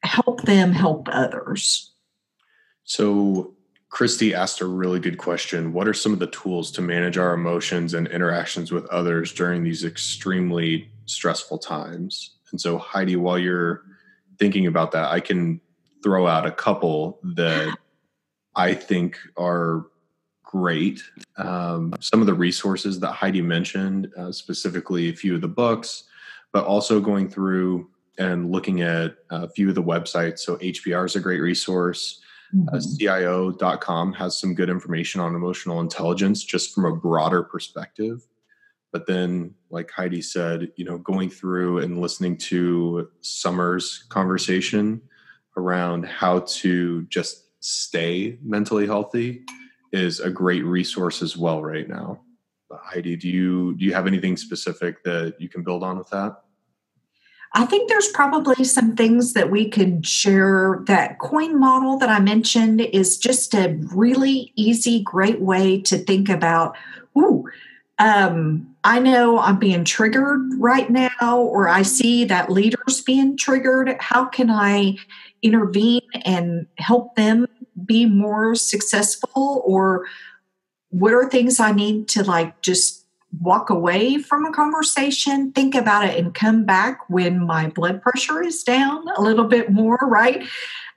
help 0.03 0.43
them 0.43 0.73
help 0.73 1.09
others. 1.11 1.93
So, 2.85 3.55
Christy 3.95 4.35
asked 4.35 4.61
a 4.61 4.67
really 4.67 4.99
good 4.99 5.19
question. 5.19 5.73
What 5.73 5.87
are 5.87 5.95
some 5.95 6.13
of 6.13 6.19
the 6.19 6.27
tools 6.27 6.73
to 6.73 6.83
manage 6.83 7.17
our 7.17 7.33
emotions 7.33 7.95
and 7.95 8.09
interactions 8.09 8.73
with 8.73 8.87
others 8.87 9.33
during 9.33 9.63
these 9.63 9.85
extremely 9.85 10.91
stressful 11.07 11.59
times? 11.59 12.35
And 12.51 12.61
so, 12.61 12.77
Heidi, 12.77 13.15
while 13.15 13.39
you're 13.39 13.83
thinking 14.41 14.67
about 14.67 14.91
that, 14.91 15.13
I 15.13 15.21
can 15.21 15.61
throw 16.03 16.27
out 16.27 16.45
a 16.45 16.51
couple 16.51 17.21
that 17.37 17.73
I 18.57 18.75
think 18.75 19.17
are 19.37 19.87
great. 20.43 21.01
Um, 21.37 21.95
some 22.01 22.21
of 22.21 22.27
the 22.27 22.35
resources 22.35 22.99
that 22.99 23.13
Heidi 23.13 23.43
mentioned, 23.43 24.11
uh, 24.19 24.33
specifically 24.33 25.09
a 25.09 25.15
few 25.15 25.37
of 25.37 25.41
the 25.41 25.47
books, 25.47 26.03
but 26.53 26.65
also 26.65 26.99
going 26.99 27.29
through 27.29 27.89
and 28.19 28.51
looking 28.51 28.81
at 28.81 29.15
a 29.31 29.49
few 29.49 29.69
of 29.69 29.77
the 29.77 29.83
websites. 29.85 30.41
So 30.41 30.57
HBR 30.57 31.07
is 31.07 31.15
a 31.15 31.21
great 31.21 31.41
resource. 31.41 32.23
Uh, 32.55 32.77
mm-hmm. 32.77 32.77
Uh, 32.77 32.81
CIO.com 32.99 34.13
has 34.13 34.39
some 34.39 34.55
good 34.55 34.71
information 34.71 35.21
on 35.21 35.35
emotional 35.35 35.81
intelligence 35.81 36.45
just 36.45 36.75
from 36.75 36.85
a 36.85 36.95
broader 36.95 37.43
perspective. 37.43 38.27
But 38.93 39.07
then, 39.07 39.55
like 39.71 39.91
Heidi 39.91 40.23
said, 40.23 40.71
you 40.77 40.85
know, 40.85 40.99
going 40.99 41.29
through 41.29 41.79
and 41.79 42.01
listening 42.01 42.37
to 42.39 43.09
Summer's 43.23 44.05
conversation 44.09 45.03
around 45.57 46.07
how 46.07 46.41
to 46.41 47.03
just 47.07 47.47
stay 47.59 48.39
mentally 48.43 48.87
healthy 48.87 49.43
is 49.93 50.21
a 50.21 50.31
great 50.31 50.65
resource 50.65 51.23
as 51.23 51.37
well 51.37 51.63
right 51.63 51.89
now. 51.89 52.21
but 52.69 52.81
Heidi, 52.85 53.17
do 53.17 53.29
you 53.29 53.75
do 53.77 53.85
you 53.85 53.95
have 53.95 54.07
anything 54.07 54.37
specific 54.37 55.03
that 55.05 55.41
you 55.41 55.49
can 55.49 55.65
build 55.65 55.83
on 55.83 55.99
with 55.99 56.11
that? 56.11 56.44
I 57.57 57.67
think 57.67 57.89
there's 57.89 58.09
probably 58.09 58.65
some 58.65 58.97
things 58.97 59.33
that 59.35 59.51
we 59.51 59.69
could 59.69 60.05
share. 60.05 60.83
That 60.87 61.21
coin 61.21 61.59
model 61.59 61.99
that 61.99 62.09
I 62.09 62.19
mentioned 62.19 62.81
is 62.81 63.17
just 63.17 63.55
a 63.55 63.79
really 63.95 64.53
easy, 64.57 65.03
great 65.03 65.41
way 65.41 65.81
to 65.83 65.99
think 65.99 66.29
about. 66.29 66.77
Ooh, 67.17 67.49
um, 68.01 68.75
I 68.83 68.99
know 68.99 69.39
I'm 69.39 69.61
being 69.61 69.85
triggered 69.85 70.51
right 70.59 70.91
now, 70.91 71.39
or 71.39 71.69
I 71.69 71.83
see 71.83 72.25
that 72.25 72.51
leader's 72.51 73.01
being 73.01 73.37
triggered. 73.37 73.97
How 74.01 74.25
can 74.25 74.51
I 74.51 74.97
intervene 75.43 76.03
and 76.25 76.67
help 76.79 77.15
them 77.15 77.47
be 77.87 78.07
more 78.07 78.55
successful 78.55 79.63
or 79.65 80.07
what 80.91 81.13
are 81.13 81.29
things 81.29 81.59
i 81.59 81.73
need 81.73 82.07
to 82.09 82.23
like 82.23 82.61
just 82.63 83.04
walk 83.41 83.71
away 83.71 84.19
from 84.19 84.45
a 84.45 84.53
conversation 84.53 85.53
think 85.53 85.75
about 85.75 86.05
it 86.05 86.19
and 86.19 86.35
come 86.35 86.65
back 86.65 87.01
when 87.09 87.45
my 87.45 87.69
blood 87.69 88.01
pressure 88.03 88.43
is 88.43 88.63
down 88.63 89.05
a 89.17 89.23
little 89.23 89.45
bit 89.45 89.71
more 89.71 89.99
right 90.03 90.47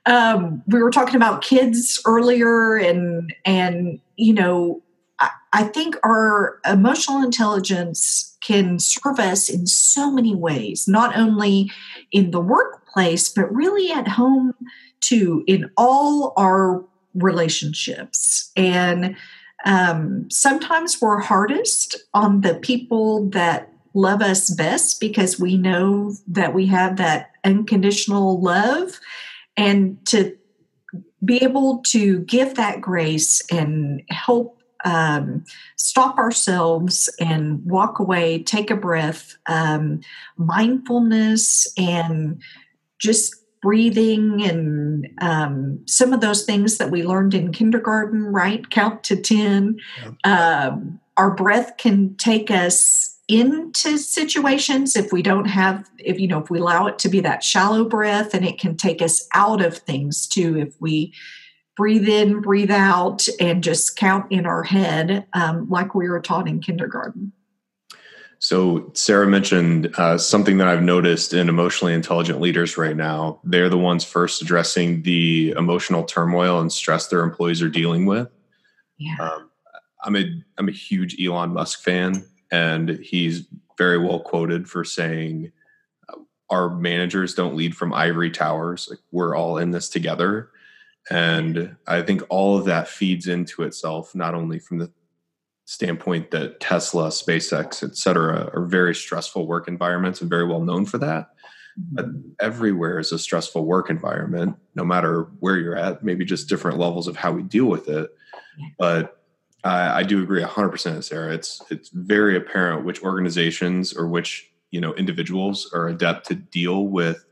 um, 0.06 0.64
we 0.68 0.82
were 0.82 0.92
talking 0.92 1.16
about 1.16 1.42
kids 1.42 2.02
earlier 2.06 2.76
and 2.76 3.34
and 3.46 4.00
you 4.16 4.34
know 4.34 4.82
I, 5.20 5.30
I 5.54 5.64
think 5.64 5.96
our 6.04 6.60
emotional 6.66 7.24
intelligence 7.24 8.38
can 8.42 8.80
serve 8.80 9.20
us 9.20 9.50
in 9.50 9.68
so 9.68 10.12
many 10.12 10.36
ways 10.36 10.88
not 10.88 11.18
only 11.18 11.72
in 12.12 12.32
the 12.32 12.40
workplace, 12.40 13.30
but 13.30 13.54
really 13.54 13.92
at 13.92 14.08
home 14.08 14.54
too, 15.02 15.44
in 15.48 15.70
all 15.78 16.34
our 16.38 16.84
relationships. 17.14 18.52
And 18.56 19.16
um, 19.66 20.30
sometimes 20.30 21.02
we're 21.02 21.20
hardest 21.20 21.96
on 22.14 22.42
the 22.42 22.56
people 22.56 23.30
that 23.30 23.72
love 23.94 24.22
us 24.22 24.50
best 24.52 25.00
because 25.00 25.40
we 25.40 25.58
know 25.58 26.14
that 26.28 26.54
we 26.54 26.68
have 26.68 26.98
that 26.98 27.32
unconditional 27.44 28.40
love. 28.40 29.00
And 29.56 29.98
to 30.08 30.38
be 31.26 31.44
able 31.44 31.80
to 31.88 32.20
give 32.20 32.56
that 32.56 32.80
grace 32.80 33.42
and 33.52 34.04
help 34.10 34.62
um, 34.86 35.44
stop 35.76 36.18
ourselves 36.18 37.10
and 37.20 37.66
walk 37.66 38.00
away, 38.00 38.44
take 38.44 38.70
a 38.70 38.76
breath, 38.76 39.36
um, 39.48 40.02
mindfulness, 40.38 41.68
and 41.76 42.42
just 43.00 43.36
breathing 43.62 44.44
and 44.44 45.08
um, 45.22 45.80
some 45.86 46.14
of 46.14 46.22
those 46.22 46.46
things 46.46 46.78
that 46.78 46.92
we 46.92 47.04
learned 47.04 47.34
in 47.34 47.52
kindergarten, 47.52 48.24
right? 48.24 48.70
Count 48.70 49.04
to 49.06 49.16
10. 49.16 49.78
Yeah. 50.26 50.70
Um, 50.72 51.00
our 51.18 51.32
breath 51.32 51.78
can 51.78 52.16
take 52.16 52.52
us 52.52 53.18
into 53.28 53.98
situations 53.98 54.96
if 54.96 55.12
we 55.12 55.22
don't 55.22 55.46
have, 55.46 55.90
if 55.98 56.20
you 56.20 56.28
know, 56.28 56.40
if 56.40 56.50
we 56.50 56.60
allow 56.60 56.88
it 56.88 57.00
to 57.00 57.10
be 57.10 57.20
that 57.22 57.44
shallow 57.44 57.84
breath, 57.84 58.34
and 58.34 58.46
it 58.46 58.58
can 58.58 58.78
take 58.78 59.02
us 59.02 59.28
out 59.34 59.62
of 59.62 59.78
things 59.78 60.28
too 60.28 60.58
if 60.58 60.80
we 60.80 61.14
breathe 61.76 62.08
in, 62.08 62.42
breathe 62.42 62.72
out, 62.72 63.28
and 63.40 63.64
just 63.64 63.98
count 63.98 64.32
in 64.32 64.46
our 64.46 64.64
head 64.64 65.26
um, 65.34 65.70
like 65.70 65.94
we 65.94 66.08
were 66.10 66.22
taught 66.22 66.48
in 66.48 66.62
kindergarten. 66.62 67.32
So, 68.40 68.92
Sarah 68.94 69.28
mentioned 69.28 69.94
uh, 69.98 70.18
something 70.18 70.58
that 70.60 70.68
I've 70.68 70.84
noticed 70.84 71.34
in 71.34 71.50
emotionally 71.50 71.94
intelligent 71.94 72.40
leaders 72.40 72.78
right 72.78 72.96
now. 72.96 73.40
They're 73.44 73.70
the 73.70 73.78
ones 73.78 74.04
first 74.04 74.42
addressing 74.42 75.02
the 75.02 75.52
emotional 75.58 76.04
turmoil 76.04 76.60
and 76.60 76.72
stress 76.72 77.08
their 77.08 77.22
employees 77.22 77.62
are 77.64 77.70
dealing 77.70 78.06
with. 78.06 78.30
Yeah. 78.98 79.16
Um, 79.20 79.50
I'm 80.04 80.16
a 80.16 80.44
I'm 80.58 80.70
a 80.70 80.74
huge 80.74 81.18
Elon 81.22 81.54
Musk 81.54 81.84
fan, 81.84 82.26
and 82.52 82.90
he's 82.90 83.48
very 83.78 83.98
well 83.98 84.20
quoted 84.20 84.70
for 84.70 84.84
saying, 84.84 85.52
uh, 86.10 86.18
"Our 86.50 86.76
managers 86.76 87.34
don't 87.34 87.56
lead 87.56 87.76
from 87.76 87.94
ivory 87.94 88.32
towers. 88.32 88.88
Like 88.90 89.00
we're 89.12 89.36
all 89.36 89.58
in 89.58 89.72
this 89.72 89.90
together." 89.90 90.52
And 91.10 91.76
I 91.88 92.02
think 92.02 92.22
all 92.30 92.58
of 92.58 92.66
that 92.66 92.88
feeds 92.88 93.28
into 93.28 93.64
itself, 93.64 94.14
not 94.14 94.36
only 94.36 94.60
from 94.60 94.78
the 94.78 94.92
standpoint 95.68 96.32
that 96.32 96.62
Tesla, 96.62 97.10
SpaceX, 97.10 97.84
et 97.84 97.98
cetera, 97.98 98.50
are 98.54 98.66
very 98.66 98.96
stressful 98.96 99.46
work 99.46 99.68
environments 99.68 100.22
and 100.22 100.30
very 100.30 100.48
well 100.48 100.62
known 100.62 100.86
for 100.86 100.98
that. 100.98 101.32
But 101.92 102.08
mm-hmm. 102.08 102.30
everywhere 102.40 103.00
is 103.00 103.12
a 103.12 103.20
stressful 103.20 103.66
work 103.66 103.90
environment, 103.90 104.56
no 104.76 104.86
matter 104.86 105.24
where 105.42 105.58
you're 105.58 105.76
at, 105.76 106.04
maybe 106.04 106.24
just 106.24 106.48
different 106.48 106.80
levels 106.80 107.06
of 107.06 107.18
how 107.18 107.34
we 107.34 107.44
deal 107.44 107.66
with 107.66 107.90
it. 107.90 108.10
But 108.80 109.22
I, 109.66 110.00
I 110.00 110.04
do 110.04 110.24
agree 110.24 110.42
100%, 110.42 111.04
Sarah. 111.04 111.34
It's, 111.34 111.62
it's 111.70 111.90
very 111.90 112.38
apparent 112.38 112.86
which 112.86 113.04
organizations 113.04 113.94
or 113.94 114.08
which 114.08 114.50
you 114.72 114.80
know 114.80 114.94
individuals 114.96 115.70
are 115.74 115.90
adept 115.90 116.28
to 116.28 116.36
deal 116.36 116.88
with 116.88 117.26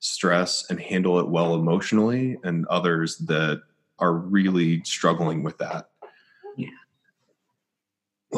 stress 0.00 0.64
and 0.70 0.80
handle 0.80 1.20
it 1.20 1.28
well 1.28 1.54
emotionally 1.54 2.38
and 2.42 2.66
others 2.68 3.18
that 3.18 3.62
are 3.98 4.14
really 4.14 4.82
struggling 4.84 5.42
with 5.42 5.58
that 5.58 5.90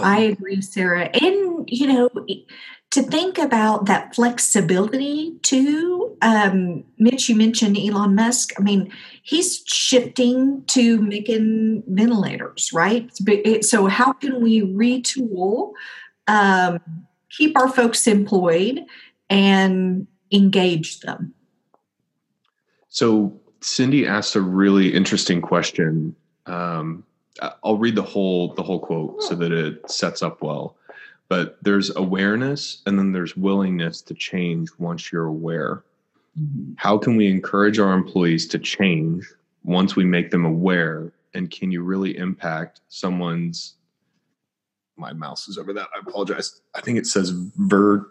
I 0.03 0.21
agree, 0.21 0.61
Sarah. 0.61 1.11
And, 1.15 1.69
you 1.69 1.87
know, 1.87 2.11
to 2.95 3.03
think 3.03 3.39
about 3.39 3.87
that 3.87 4.15
flexibility 4.15 5.37
too. 5.43 6.17
Um, 6.23 6.85
Mitch, 6.97 7.29
you 7.29 7.35
mentioned 7.35 7.77
Elon 7.77 8.15
Musk. 8.15 8.53
I 8.59 8.63
mean, 8.63 8.93
he's 9.23 9.65
shifting 9.67 10.63
to 10.69 11.01
making 11.03 11.83
ventilators, 11.89 12.71
right? 12.73 13.11
So, 13.63 13.87
how 13.87 14.13
can 14.13 14.41
we 14.41 14.63
retool, 14.63 15.73
um, 16.29 16.79
keep 17.31 17.59
our 17.59 17.69
folks 17.69 18.07
employed, 18.07 18.81
and 19.29 20.07
engage 20.31 21.01
them? 21.01 21.35
So, 22.89 23.41
Cindy 23.61 24.07
asked 24.07 24.37
a 24.37 24.41
really 24.41 24.95
interesting 24.95 25.41
question. 25.41 26.15
Um, 26.47 27.03
I'll 27.63 27.79
read 27.79 27.97
the 27.97 28.03
whole 28.03 28.55
the 28.55 28.63
whole 28.63 28.81
quote 28.81 29.23
so 29.23 29.35
that 29.35 29.53
it 29.53 29.91
sets 29.91 30.23
up 30.23 30.43
well. 30.43 30.77
But 31.29 31.59
there's 31.63 31.95
awareness 31.97 32.83
and 32.87 32.99
then 32.99 33.13
there's 33.13 33.37
willingness 33.37 34.03
to 34.03 34.15
change 34.15 34.69
once 34.79 35.11
you're 35.11 35.27
aware. 35.27 35.83
Mm-hmm. 36.39 36.75
How 36.77 36.99
can 36.99 37.17
we 37.17 37.29
encourage 37.29 37.79
our 37.79 37.93
employees 37.93 38.47
to 38.49 38.59
change 38.59 39.27
once 39.65 39.97
we 39.97 40.05
make 40.05 40.31
them 40.31 40.45
aware 40.45 41.13
and 41.35 41.51
can 41.51 41.71
you 41.71 41.83
really 41.83 42.17
impact 42.17 42.81
someone's 42.89 43.75
my 44.97 45.13
mouse 45.13 45.49
is 45.49 45.59
over 45.59 45.73
that 45.73 45.89
i 45.95 45.99
apologize 45.99 46.61
i 46.75 46.81
think 46.81 46.97
it 46.97 47.07
says 47.07 47.31
ver 47.31 48.07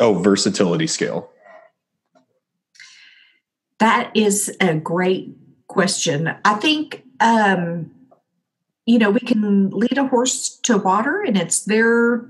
oh 0.00 0.14
versatility 0.14 0.86
scale 0.86 1.30
that 3.78 4.10
is 4.14 4.54
a 4.60 4.74
great 4.74 5.34
question 5.68 6.34
i 6.44 6.54
think 6.54 7.04
um 7.20 7.90
you 8.86 8.98
know 8.98 9.10
we 9.10 9.20
can 9.20 9.70
lead 9.70 9.98
a 9.98 10.06
horse 10.06 10.48
to 10.62 10.78
water 10.78 11.22
and 11.22 11.36
it's 11.36 11.64
their 11.64 12.26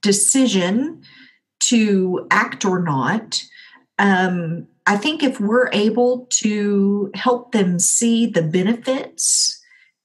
decision 0.00 1.02
to 1.60 2.26
act 2.30 2.64
or 2.64 2.82
not. 2.82 3.42
Um 3.98 4.66
I 4.86 4.96
think 4.96 5.22
if 5.22 5.38
we're 5.38 5.70
able 5.72 6.26
to 6.30 7.10
help 7.14 7.52
them 7.52 7.78
see 7.78 8.26
the 8.26 8.42
benefits 8.42 9.62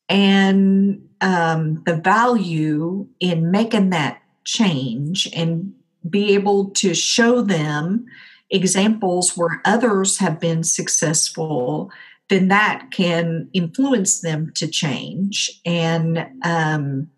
and 0.07 1.07
um, 1.21 1.83
the 1.85 1.95
value 1.95 3.07
in 3.19 3.51
making 3.51 3.89
that 3.89 4.21
change 4.45 5.27
and 5.33 5.73
be 6.07 6.33
able 6.33 6.69
to 6.69 6.93
show 6.93 7.41
them 7.41 8.05
examples 8.49 9.35
where 9.35 9.61
others 9.65 10.19
have 10.19 10.39
been 10.39 10.63
successful, 10.63 11.91
then 12.29 12.49
that 12.49 12.89
can 12.91 13.49
influence 13.53 14.21
them 14.21 14.51
to 14.55 14.67
change. 14.67 15.61
And, 15.65 16.27
um, 16.43 17.09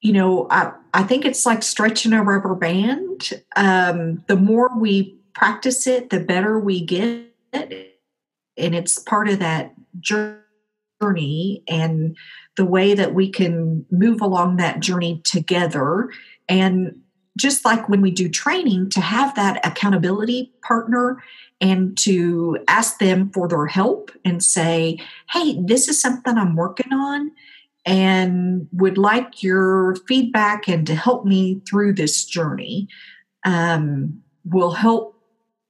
you 0.00 0.12
know, 0.12 0.46
I, 0.50 0.72
I 0.92 1.02
think 1.02 1.24
it's 1.24 1.44
like 1.44 1.62
stretching 1.62 2.12
a 2.12 2.22
rubber 2.22 2.54
band. 2.54 3.42
Um, 3.56 4.22
the 4.26 4.36
more 4.36 4.70
we 4.78 5.18
practice 5.34 5.86
it, 5.86 6.10
the 6.10 6.20
better 6.20 6.58
we 6.58 6.84
get. 6.84 7.30
And 7.52 8.74
it's 8.74 8.98
part 8.98 9.28
of 9.28 9.38
that 9.40 9.74
journey 10.00 11.62
and 11.68 12.16
the 12.56 12.64
way 12.64 12.94
that 12.94 13.14
we 13.14 13.30
can 13.30 13.84
move 13.90 14.20
along 14.20 14.56
that 14.56 14.80
journey 14.80 15.20
together. 15.24 16.10
And 16.48 17.00
just 17.36 17.64
like 17.64 17.88
when 17.88 18.00
we 18.00 18.10
do 18.10 18.28
training, 18.28 18.90
to 18.90 19.00
have 19.00 19.34
that 19.34 19.64
accountability 19.66 20.52
partner 20.62 21.22
and 21.60 21.96
to 21.98 22.58
ask 22.68 22.98
them 22.98 23.30
for 23.30 23.48
their 23.48 23.66
help 23.66 24.10
and 24.24 24.42
say, 24.42 24.98
hey, 25.30 25.58
this 25.60 25.88
is 25.88 26.00
something 26.00 26.36
I'm 26.36 26.56
working 26.56 26.92
on 26.92 27.32
and 27.86 28.68
would 28.72 28.98
like 28.98 29.42
your 29.42 29.96
feedback 30.08 30.68
and 30.68 30.86
to 30.86 30.94
help 30.94 31.24
me 31.24 31.60
through 31.68 31.94
this 31.94 32.24
journey 32.24 32.88
um, 33.44 34.22
will 34.44 34.72
help 34.72 35.20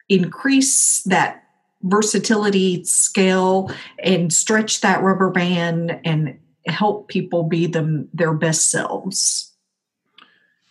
increase 0.08 1.02
that 1.04 1.42
versatility 1.82 2.84
scale 2.84 3.70
and 4.02 4.32
stretch 4.32 4.80
that 4.80 5.02
rubber 5.02 5.30
band 5.30 6.00
and 6.04 6.38
help 6.66 7.08
people 7.08 7.42
be 7.42 7.66
them 7.66 8.08
their 8.14 8.32
best 8.32 8.70
selves. 8.70 9.53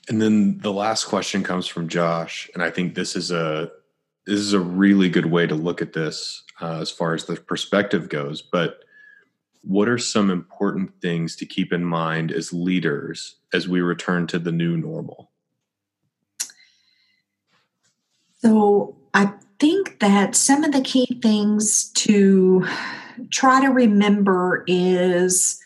And 0.09 0.21
then 0.21 0.57
the 0.59 0.73
last 0.73 1.05
question 1.05 1.43
comes 1.43 1.67
from 1.67 1.87
Josh, 1.87 2.49
and 2.53 2.61
I 2.61 2.69
think 2.69 2.95
this 2.95 3.15
is 3.15 3.31
a 3.31 3.71
this 4.25 4.39
is 4.39 4.53
a 4.53 4.59
really 4.59 5.09
good 5.09 5.25
way 5.25 5.47
to 5.47 5.55
look 5.55 5.81
at 5.81 5.93
this 5.93 6.43
uh, 6.61 6.79
as 6.79 6.89
far 6.89 7.13
as 7.13 7.25
the 7.25 7.35
perspective 7.35 8.09
goes. 8.09 8.41
But 8.41 8.79
what 9.63 9.87
are 9.87 9.97
some 9.97 10.29
important 10.29 10.91
things 11.01 11.35
to 11.37 11.45
keep 11.45 11.71
in 11.71 11.83
mind 11.83 12.31
as 12.31 12.53
leaders 12.53 13.35
as 13.53 13.67
we 13.67 13.81
return 13.81 14.27
to 14.27 14.39
the 14.39 14.51
new 14.51 14.77
normal? 14.77 15.31
So 18.39 18.97
I 19.13 19.31
think 19.59 19.99
that 19.99 20.35
some 20.35 20.65
of 20.65 20.73
the 20.73 20.81
key 20.81 21.19
things 21.21 21.89
to 21.91 22.67
try 23.29 23.61
to 23.61 23.67
remember 23.67 24.65
is 24.67 25.61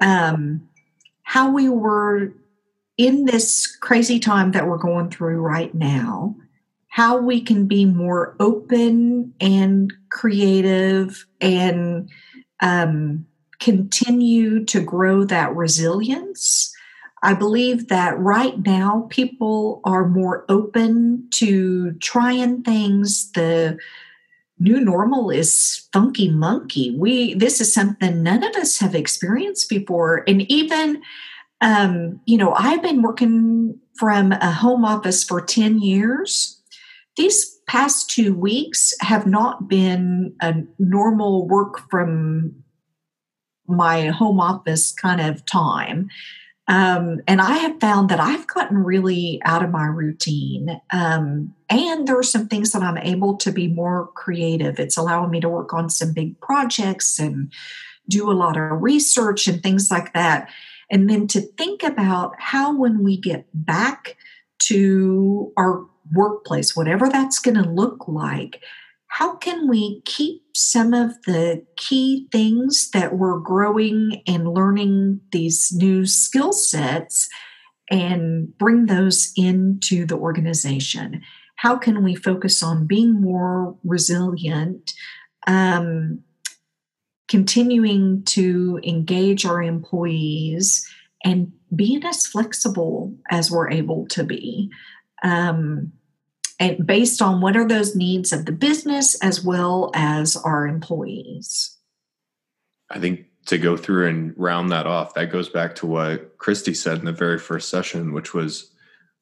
um, 0.00 0.68
how 1.22 1.52
we 1.52 1.68
were 1.68 2.32
in 2.96 3.24
this 3.24 3.66
crazy 3.76 4.18
time 4.18 4.52
that 4.52 4.66
we're 4.66 4.78
going 4.78 5.10
through 5.10 5.40
right 5.40 5.74
now, 5.74 6.36
how 6.88 7.16
we 7.18 7.40
can 7.40 7.66
be 7.66 7.84
more 7.84 8.36
open 8.38 9.34
and 9.40 9.92
creative 10.10 11.26
and 11.40 12.08
um, 12.60 13.26
continue 13.58 14.64
to 14.64 14.80
grow 14.80 15.24
that 15.24 15.54
resilience 15.54 16.74
I 17.24 17.32
believe 17.32 17.88
that 17.88 18.18
right 18.18 18.54
now 18.66 19.06
people 19.08 19.80
are 19.84 20.06
more 20.06 20.44
open 20.50 21.26
to 21.30 21.92
trying 21.92 22.62
things. 22.62 23.32
The 23.32 23.78
new 24.58 24.78
normal 24.78 25.30
is 25.30 25.88
funky 25.90 26.30
monkey. 26.30 26.94
We 26.94 27.32
this 27.32 27.62
is 27.62 27.72
something 27.72 28.22
none 28.22 28.44
of 28.44 28.54
us 28.56 28.78
have 28.78 28.94
experienced 28.94 29.70
before, 29.70 30.22
and 30.28 30.42
even 30.52 31.00
um, 31.60 32.20
you 32.26 32.36
know 32.36 32.52
I've 32.54 32.82
been 32.82 33.02
working 33.02 33.78
from 33.98 34.32
a 34.32 34.52
home 34.52 34.84
office 34.84 35.24
for 35.24 35.40
ten 35.40 35.80
years. 35.80 36.60
These 37.16 37.58
past 37.66 38.10
two 38.10 38.34
weeks 38.34 38.92
have 39.00 39.26
not 39.26 39.68
been 39.68 40.34
a 40.40 40.54
normal 40.78 41.46
work 41.46 41.88
from 41.88 42.54
my 43.66 44.06
home 44.06 44.40
office 44.40 44.92
kind 44.92 45.20
of 45.20 45.46
time 45.46 46.10
um, 46.66 47.20
and 47.26 47.40
I 47.40 47.58
have 47.58 47.78
found 47.78 48.08
that 48.08 48.20
I've 48.20 48.46
gotten 48.46 48.78
really 48.78 49.40
out 49.44 49.62
of 49.62 49.70
my 49.70 49.84
routine. 49.84 50.80
Um, 50.92 51.54
and 51.68 52.08
there 52.08 52.18
are 52.18 52.22
some 52.22 52.48
things 52.48 52.72
that 52.72 52.82
I'm 52.82 52.96
able 52.98 53.36
to 53.38 53.52
be 53.52 53.68
more 53.68 54.08
creative. 54.14 54.78
It's 54.78 54.96
allowing 54.96 55.30
me 55.30 55.40
to 55.40 55.48
work 55.48 55.74
on 55.74 55.90
some 55.90 56.12
big 56.12 56.40
projects 56.40 57.18
and 57.18 57.52
do 58.08 58.30
a 58.30 58.32
lot 58.32 58.56
of 58.56 58.82
research 58.82 59.46
and 59.46 59.62
things 59.62 59.90
like 59.90 60.14
that. 60.14 60.48
And 60.94 61.10
then 61.10 61.26
to 61.28 61.40
think 61.40 61.82
about 61.82 62.34
how, 62.38 62.72
when 62.78 63.02
we 63.02 63.20
get 63.20 63.46
back 63.52 64.16
to 64.60 65.52
our 65.56 65.84
workplace, 66.12 66.76
whatever 66.76 67.08
that's 67.08 67.40
going 67.40 67.60
to 67.60 67.68
look 67.68 68.06
like, 68.06 68.62
how 69.08 69.34
can 69.34 69.68
we 69.68 70.02
keep 70.04 70.42
some 70.54 70.94
of 70.94 71.10
the 71.26 71.66
key 71.76 72.28
things 72.30 72.90
that 72.92 73.18
we're 73.18 73.40
growing 73.40 74.22
and 74.28 74.54
learning 74.54 75.20
these 75.32 75.72
new 75.72 76.06
skill 76.06 76.52
sets 76.52 77.28
and 77.90 78.56
bring 78.56 78.86
those 78.86 79.32
into 79.36 80.06
the 80.06 80.16
organization? 80.16 81.22
How 81.56 81.76
can 81.76 82.04
we 82.04 82.14
focus 82.14 82.62
on 82.62 82.86
being 82.86 83.20
more 83.20 83.76
resilient, 83.82 84.92
um, 85.48 86.20
continuing 87.28 88.22
to 88.24 88.80
engage 88.82 89.44
our 89.46 89.62
employees, 89.62 90.88
and 91.24 91.52
being 91.74 92.04
as 92.04 92.26
flexible 92.26 93.14
as 93.30 93.50
we're 93.50 93.70
able 93.70 94.06
to 94.08 94.24
be? 94.24 94.70
Um, 95.22 95.92
and 96.60 96.86
based 96.86 97.20
on 97.20 97.40
what 97.40 97.56
are 97.56 97.66
those 97.66 97.96
needs 97.96 98.32
of 98.32 98.46
the 98.46 98.52
business 98.52 99.20
as 99.22 99.44
well 99.44 99.90
as 99.94 100.36
our 100.36 100.66
employees. 100.66 101.76
I 102.90 103.00
think 103.00 103.26
to 103.46 103.58
go 103.58 103.76
through 103.76 104.08
and 104.08 104.34
round 104.36 104.70
that 104.70 104.86
off, 104.86 105.14
that 105.14 105.32
goes 105.32 105.48
back 105.48 105.74
to 105.76 105.86
what 105.86 106.38
Christy 106.38 106.74
said 106.74 106.98
in 106.98 107.04
the 107.04 107.12
very 107.12 107.38
first 107.38 107.68
session, 107.68 108.12
which 108.12 108.34
was 108.34 108.70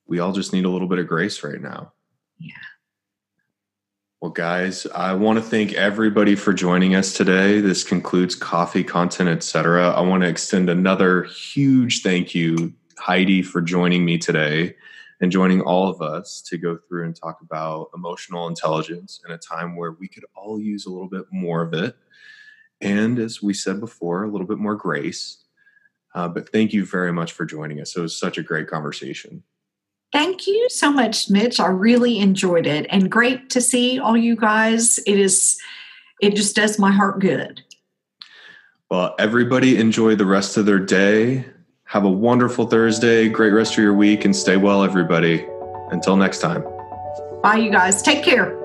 we 0.06 0.18
all 0.18 0.32
just 0.32 0.52
need 0.52 0.64
a 0.64 0.68
little 0.68 0.88
bit 0.88 0.98
of 0.98 1.06
grace 1.06 1.42
right 1.42 1.60
now. 1.60 1.92
Yeah. 2.38 2.52
Well, 4.22 4.30
guys, 4.30 4.86
I 4.94 5.14
want 5.14 5.40
to 5.40 5.42
thank 5.42 5.72
everybody 5.72 6.36
for 6.36 6.52
joining 6.52 6.94
us 6.94 7.12
today. 7.12 7.60
This 7.60 7.82
concludes 7.82 8.36
coffee 8.36 8.84
content, 8.84 9.28
etc. 9.28 9.90
I 9.90 10.00
want 10.02 10.22
to 10.22 10.28
extend 10.28 10.70
another 10.70 11.24
huge 11.24 12.02
thank 12.02 12.32
you, 12.32 12.72
Heidi, 12.96 13.42
for 13.42 13.60
joining 13.60 14.04
me 14.04 14.18
today 14.18 14.76
and 15.20 15.32
joining 15.32 15.60
all 15.60 15.88
of 15.88 16.00
us 16.00 16.40
to 16.42 16.56
go 16.56 16.78
through 16.86 17.06
and 17.06 17.16
talk 17.16 17.40
about 17.40 17.90
emotional 17.96 18.46
intelligence 18.46 19.20
in 19.26 19.32
a 19.32 19.38
time 19.38 19.74
where 19.74 19.90
we 19.90 20.06
could 20.06 20.24
all 20.36 20.60
use 20.60 20.86
a 20.86 20.90
little 20.90 21.08
bit 21.08 21.24
more 21.32 21.60
of 21.60 21.74
it. 21.74 21.96
And 22.80 23.18
as 23.18 23.42
we 23.42 23.52
said 23.52 23.80
before, 23.80 24.22
a 24.22 24.30
little 24.30 24.46
bit 24.46 24.58
more 24.58 24.76
grace. 24.76 25.42
Uh, 26.14 26.28
but 26.28 26.48
thank 26.50 26.72
you 26.72 26.86
very 26.86 27.12
much 27.12 27.32
for 27.32 27.44
joining 27.44 27.80
us. 27.80 27.96
It 27.96 28.00
was 28.00 28.16
such 28.16 28.38
a 28.38 28.42
great 28.44 28.68
conversation. 28.68 29.42
Thank 30.12 30.46
you 30.46 30.68
so 30.68 30.92
much, 30.92 31.30
Mitch. 31.30 31.58
I 31.58 31.68
really 31.68 32.18
enjoyed 32.18 32.66
it 32.66 32.86
and 32.90 33.10
great 33.10 33.48
to 33.50 33.60
see 33.60 33.98
all 33.98 34.16
you 34.16 34.36
guys. 34.36 34.98
It 35.06 35.18
is, 35.18 35.58
it 36.20 36.36
just 36.36 36.54
does 36.54 36.78
my 36.78 36.90
heart 36.90 37.18
good. 37.18 37.62
Well, 38.90 39.14
everybody 39.18 39.78
enjoy 39.78 40.16
the 40.16 40.26
rest 40.26 40.58
of 40.58 40.66
their 40.66 40.78
day. 40.78 41.46
Have 41.84 42.04
a 42.04 42.10
wonderful 42.10 42.66
Thursday, 42.66 43.28
great 43.28 43.52
rest 43.52 43.72
of 43.72 43.78
your 43.78 43.94
week, 43.94 44.26
and 44.26 44.36
stay 44.36 44.58
well, 44.58 44.84
everybody. 44.84 45.46
Until 45.90 46.16
next 46.16 46.40
time. 46.40 46.62
Bye, 47.42 47.56
you 47.56 47.70
guys. 47.70 48.02
Take 48.02 48.22
care. 48.22 48.61